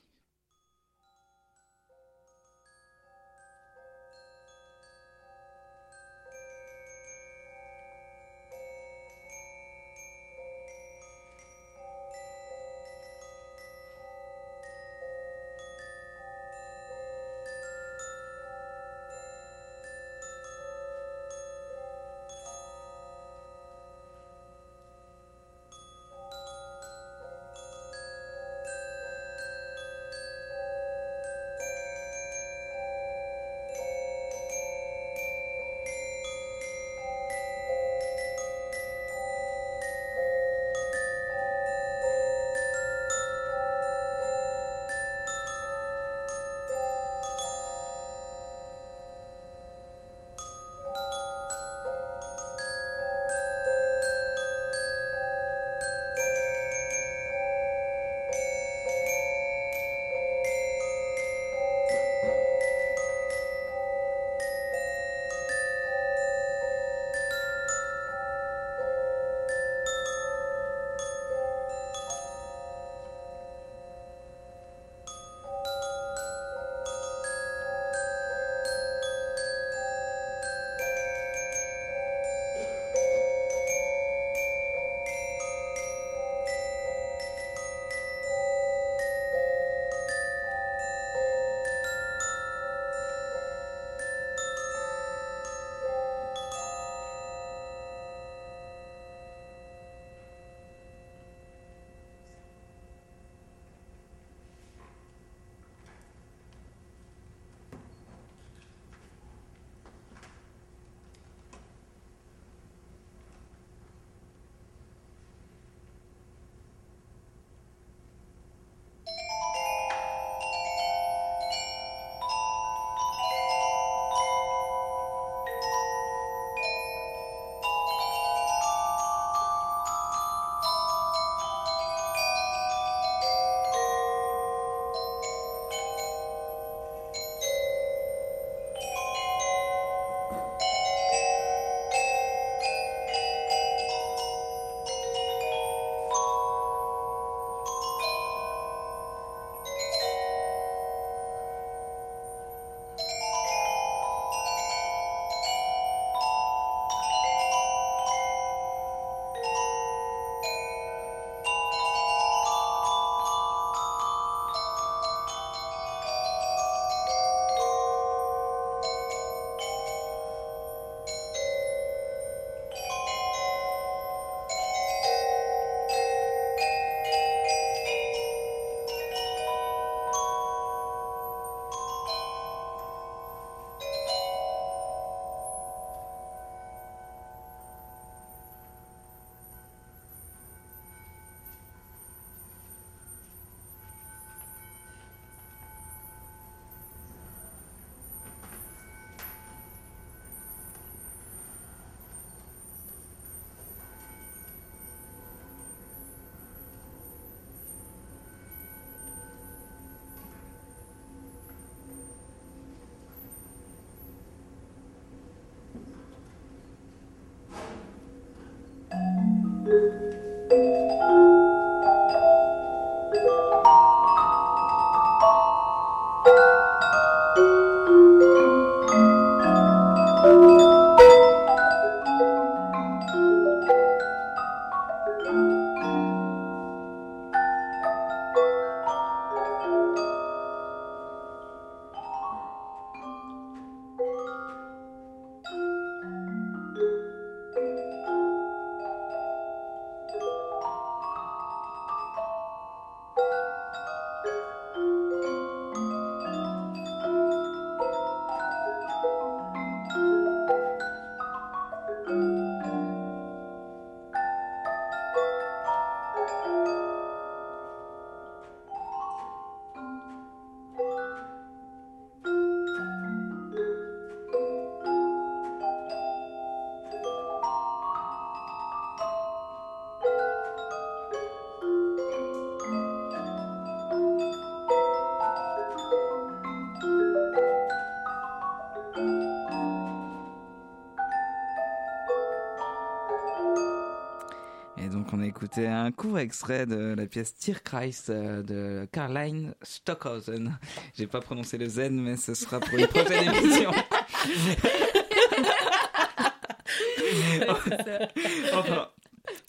[295.55, 300.59] C'était un court extrait de la pièce Tierkreis euh, de Caroline Stockhausen.
[300.97, 303.71] J'ai pas prononcé le Z, mais ce sera pour une prochaine émission.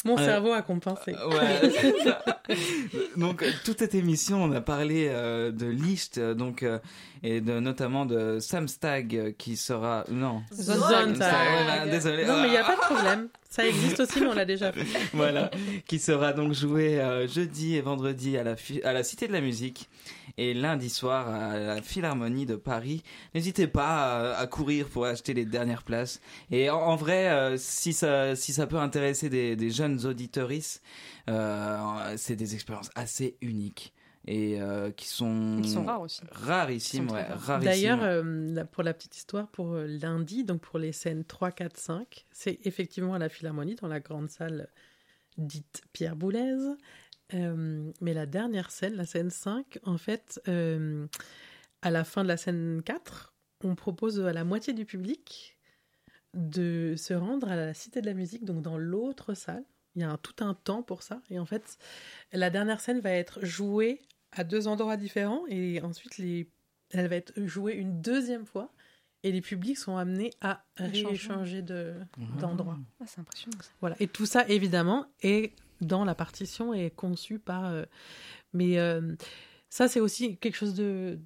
[0.04, 1.12] Mon cerveau a compensé.
[3.16, 6.78] donc toute cette émission, on a parlé euh, de Liszt, donc euh,
[7.24, 10.42] et de notamment de Sam Stag qui sera non.
[10.52, 11.18] Zone
[11.90, 12.24] désolé.
[12.26, 13.28] Non mais il n'y a pas de problème.
[13.56, 14.84] Ça existe aussi, mais on l'a déjà fait.
[15.14, 15.50] voilà,
[15.86, 18.54] qui sera donc joué euh, jeudi et vendredi à la,
[18.84, 19.88] à la Cité de la Musique
[20.36, 23.02] et lundi soir à la Philharmonie de Paris.
[23.34, 26.20] N'hésitez pas à, courir pour acheter les dernières places.
[26.50, 30.82] Et en, vrai, euh, si ça si ça peut intéresser des, jeunes auditeuristes,
[31.30, 31.78] euh,
[32.18, 33.94] c'est des expériences assez uniques
[34.26, 36.20] et euh, qui sont, Ils sont rares aussi.
[36.32, 37.64] rarissimes, ouais, rarissimes.
[37.64, 41.76] D'ailleurs, euh, pour la petite histoire, pour euh, lundi, donc pour les scènes 3, 4,
[41.76, 44.68] 5, c'est effectivement à la Philharmonie, dans la grande salle
[45.38, 46.56] dite Pierre Boulez.
[47.32, 50.40] mais la dernière scène, la scène 5, en fait,
[51.82, 55.56] à la fin de la scène 4, on propose à la moitié du public
[56.34, 59.64] de se rendre à la Cité de la Musique, donc dans l'autre salle.
[59.94, 61.22] Il y a tout un temps pour ça.
[61.30, 61.78] Et en fait,
[62.32, 64.02] la dernière scène va être jouée
[64.36, 66.48] à deux endroits différents et ensuite les...
[66.90, 68.72] elle va être jouée une deuxième fois
[69.22, 72.40] et les publics sont amenés à rééchanger de, ah.
[72.40, 72.78] d'endroit.
[73.00, 73.58] Ah, c'est impressionnant.
[73.80, 73.96] Voilà.
[73.98, 77.66] Et tout ça, évidemment, est dans la partition et conçu par.
[77.66, 77.84] Euh,
[78.52, 79.16] mais euh,
[79.68, 81.18] ça, c'est aussi quelque chose de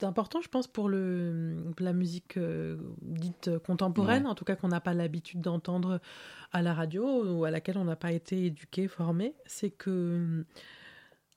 [0.00, 4.80] d'important, je pense, pour le, la musique euh, dite contemporaine, en tout cas qu'on n'a
[4.80, 6.00] pas l'habitude d'entendre
[6.52, 9.34] à la radio ou à laquelle on n'a pas été éduqué, formé.
[9.44, 10.46] C'est que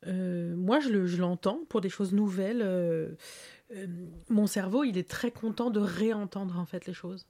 [0.08, 2.62] euh, moi, je l'entends pour des choses nouvelles.
[2.64, 3.12] Euh,
[3.76, 3.88] euh,
[4.30, 7.26] mon cerveau, il est très content de réentendre en fait les choses.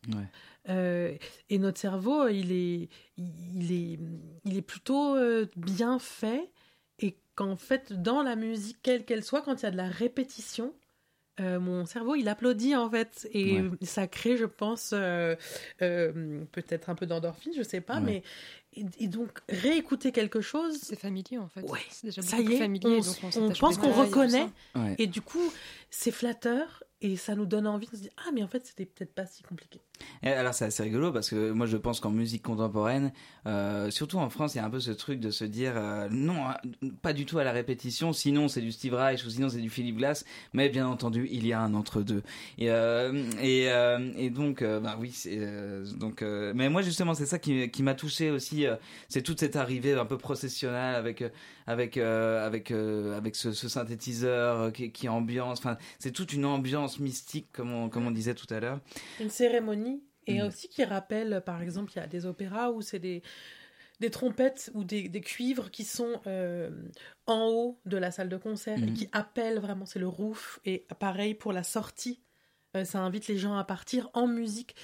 [0.67, 3.99] et notre cerveau, il est, il est,
[4.45, 5.17] il est plutôt
[5.55, 6.49] bien fait.
[6.99, 9.89] Et qu'en fait, dans la musique, quelle qu'elle soit, quand il y a de la
[9.89, 10.73] répétition,
[11.39, 13.27] mon cerveau, il applaudit en fait.
[13.33, 14.91] Et ça crée, je pense,
[15.79, 18.23] peut-être un peu d'endorphine, je sais pas, mais
[18.99, 20.77] et, donc, réécouter quelque chose.
[20.81, 21.61] C'est familier en fait.
[21.61, 22.99] Ouais, c'est déjà ça y est, familier.
[23.37, 24.47] On, pense qu'on reconnaît.
[24.97, 25.51] Et du coup,
[25.89, 28.85] c'est flatteur et ça nous donne envie de se dire Ah, mais en fait, c'était
[28.85, 29.81] peut-être pas si compliqué
[30.23, 33.11] alors c'est assez rigolo parce que moi je pense qu'en musique contemporaine,
[33.45, 36.07] euh, surtout en France, il y a un peu ce truc de se dire euh,
[36.09, 36.57] non, hein,
[37.01, 39.69] pas du tout à la répétition, sinon c'est du Steve Reich ou sinon c'est du
[39.69, 42.23] Philip Glass, mais bien entendu il y a un entre-deux.
[42.57, 43.65] Et, euh, et,
[44.17, 45.13] et, donc, bah oui,
[45.97, 48.65] donc, mais moi justement c'est ça qui, qui m'a touché aussi,
[49.09, 51.23] c'est toute cette arrivée un peu processionnelle avec,
[51.67, 57.71] avec, avec, avec ce, synthétiseur qui, qui ambiance, enfin c'est toute une ambiance mystique comme
[57.71, 58.79] on, comme on disait tout à l'heure.
[59.19, 60.45] Une cérémonie et mm.
[60.47, 63.21] aussi qui rappelle, par exemple, il y a des opéras où c'est des,
[63.99, 66.69] des trompettes ou des, des cuivres qui sont euh,
[67.25, 68.93] en haut de la salle de concert et mm.
[68.93, 70.59] qui appellent vraiment, c'est le roof.
[70.65, 72.21] Et pareil pour la sortie,
[72.75, 74.75] euh, ça invite les gens à partir en musique.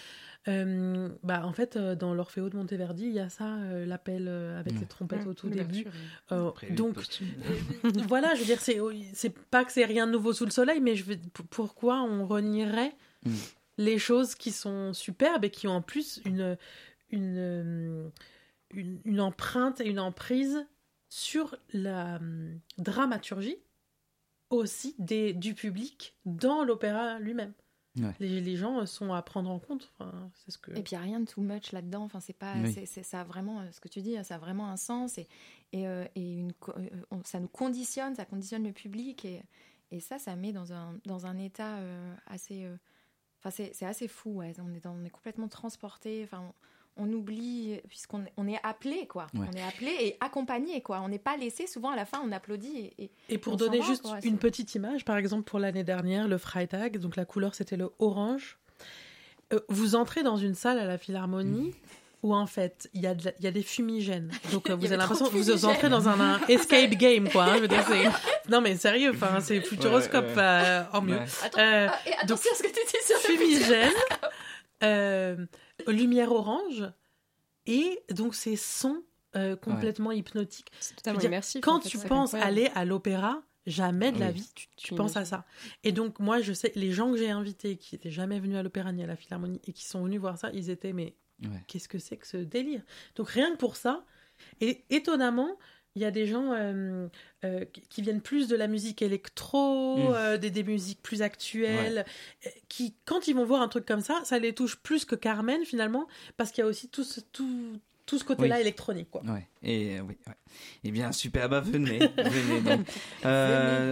[0.48, 4.80] Euh, bah, en fait, dans l'Orfeo de Monteverdi, il y a ça, l'appel avec mm.
[4.80, 5.86] les trompettes au tout début.
[6.72, 6.98] donc,
[8.08, 10.96] voilà, je veux dire, c'est pas que c'est rien de nouveau sous le soleil, mais
[10.96, 11.18] je veux,
[11.50, 12.96] pourquoi on renierait
[13.80, 16.58] les choses qui sont superbes et qui ont en plus une,
[17.12, 18.12] une,
[18.72, 20.66] une, empreinte et une emprise
[21.08, 23.58] sur la hum, dramaturgie
[24.50, 27.54] aussi des, du public dans l'opéra lui-même.
[28.20, 29.92] Les, gens sont à prendre en compte.
[29.94, 30.72] Enfin, c'est ce que...
[30.72, 32.04] Et puis il n'y a rien de too much là-dedans.
[32.04, 34.78] Enfin, c'est pas, c'est, ça a vraiment, ce que tu dis, ça a vraiment un
[34.78, 35.28] sens et,
[35.74, 35.84] et,
[36.16, 36.52] et une,
[37.24, 39.44] ça nous conditionne, ça conditionne le public et,
[39.92, 41.80] et ça, ça met dans un, dans un état
[42.28, 42.68] assez.
[43.40, 44.32] Enfin, c'est, assez fou.
[44.32, 44.54] Ouais.
[44.60, 46.22] On, est on est complètement transporté.
[46.24, 46.54] Enfin, on
[47.08, 49.28] oublie, puisqu'on on est appelé, quoi.
[49.34, 51.02] On est appelé et accompagné, quoi.
[51.02, 51.68] On n'est pas laissé.
[51.68, 52.92] Souvent, à la fin, on applaudit.
[52.98, 56.98] Et, et, pour donner juste une petite image, par exemple, pour l'année dernière, le Freitag,
[56.98, 58.58] donc la couleur, c'était le orange.
[59.54, 61.70] Euh, vous entrez dans une salle à la Philharmonie.
[61.70, 61.74] Mm.
[62.22, 64.30] Où en fait il y, a y a des fumigènes.
[64.52, 67.46] Donc euh, vous avez l'impression que vous entrez dans un, escape game quoi.
[67.46, 67.62] Hein,
[68.50, 71.22] non mais sérieux, enfin c'est Futuroscope euh, en mieux.
[71.42, 73.94] Attends, attention à ce que tu dis sur fumigène.
[75.92, 76.84] Lumière orange.
[77.66, 79.04] Et donc ces sons
[79.36, 80.72] euh, complètement hypnotiques.
[81.62, 85.46] Quand tu penses aller à l'opéra, jamais de la vie tu, penses à ça.
[85.84, 88.64] Et donc moi je sais les gens que j'ai invités qui étaient jamais venus à
[88.64, 91.16] l'opéra ni à la philharmonie et qui sont venus voir ça, ils étaient mais
[91.68, 92.82] qu'est-ce que c'est que ce délire?
[93.16, 94.04] Donc rien que pour ça
[94.62, 95.58] et étonnamment
[96.00, 97.10] il y a des gens euh,
[97.44, 100.14] euh, qui viennent plus de la musique électro, mm.
[100.16, 102.06] euh, des, musiques plus actuelles,
[102.70, 105.66] qui, quand ils vont voir un truc comme ça, ça les touche plus que Carmen
[105.66, 109.12] finalement, parce qu'il y a aussi tout ce, tout, tout ce côté-là électronique.
[109.12, 109.22] Quoi.
[109.22, 109.48] Ouais.
[109.62, 110.18] Et oui,
[110.84, 112.84] Eh bien, super, bah venez, venez.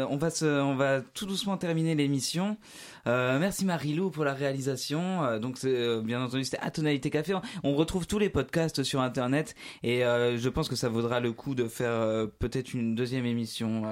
[0.09, 2.57] on va se, on va tout doucement terminer l'émission.
[3.05, 5.23] Euh, merci Marilou pour la réalisation.
[5.23, 7.35] Euh, donc euh, bien entendu c'était à tonalité café.
[7.63, 11.55] On retrouve tous les podcasts sur internet et je pense que ça vaudra le coup
[11.55, 13.83] de faire peut-être une deuxième émission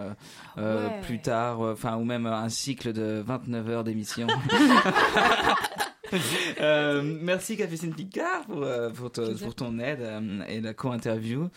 [1.03, 4.27] plus tard, enfin ou même un cycle de 29 heures d'émission.
[7.21, 10.07] merci Café Picard pour, pour, pour, ton aide
[10.47, 11.49] et la co-interview.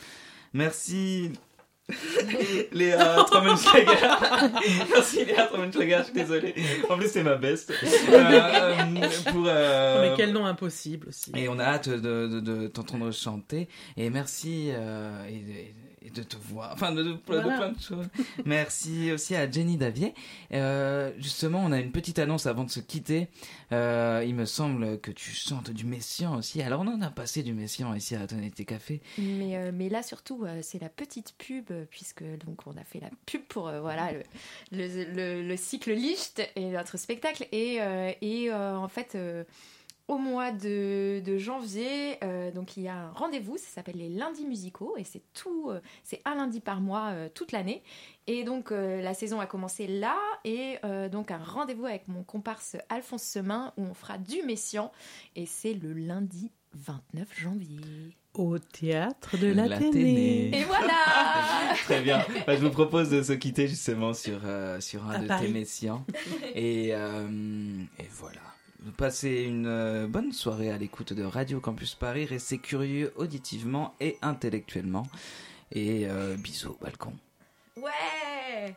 [0.52, 1.32] Merci
[2.72, 3.86] Léa Trommenschlager.
[4.92, 6.54] Merci Léa Trommenschlager, je suis désolé.
[6.88, 7.72] En plus, c'est ma best.
[7.72, 8.74] Euh,
[9.32, 11.32] pour, euh, Mais quel nom impossible aussi.
[11.34, 13.68] Et on a hâte de, de, t'entendre chanter.
[13.96, 14.68] Et merci.
[14.70, 15.74] Euh, et,
[16.14, 18.08] de te voir, enfin de, plein de choses.
[18.44, 20.14] Merci aussi à Jenny Davier.
[20.52, 23.28] Euh, justement, on a une petite annonce avant de se quitter.
[23.72, 26.62] Euh, il me semble que tu chantes du Messian aussi.
[26.62, 29.00] Alors on en a passé du Messian ici à Tonalité Café.
[29.18, 33.10] Mais, euh, mais là surtout, c'est la petite pub puisque donc on a fait la
[33.26, 34.12] pub pour voilà
[34.72, 37.80] le, le, le, cycle Licht et notre spectacle et,
[38.22, 39.16] et en fait
[40.08, 42.16] au mois de, janvier.
[42.24, 45.68] Euh, donc il y a un rendez-vous, ça s'appelle les lundis musicaux et c'est tout,
[45.70, 47.82] euh, c'est un lundi par mois euh, toute l'année.
[48.26, 50.76] Et donc la saison a commencé là et
[51.10, 54.92] donc un rendez-vous avec mon comparse Alphonse Semin où on fera du Messian
[55.34, 57.80] et c'est le lundi 29 janvier.
[58.34, 60.54] Au théâtre de l'Athénée.
[60.54, 62.22] Et voilà Très bien.
[62.46, 64.40] Bah, je vous propose de se quitter justement sur,
[64.80, 66.04] sur un de tes Messians.
[66.54, 68.42] Et, et voilà.
[68.96, 72.26] Passez une euh, bonne soirée à l'écoute de Radio Campus Paris.
[72.26, 75.06] Restez curieux auditivement et intellectuellement.
[75.72, 77.12] Et euh, bisous balcon.
[77.76, 78.76] Ouais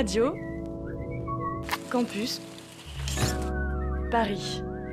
[0.00, 0.34] Radio
[1.90, 2.40] Campus
[4.10, 4.62] Paris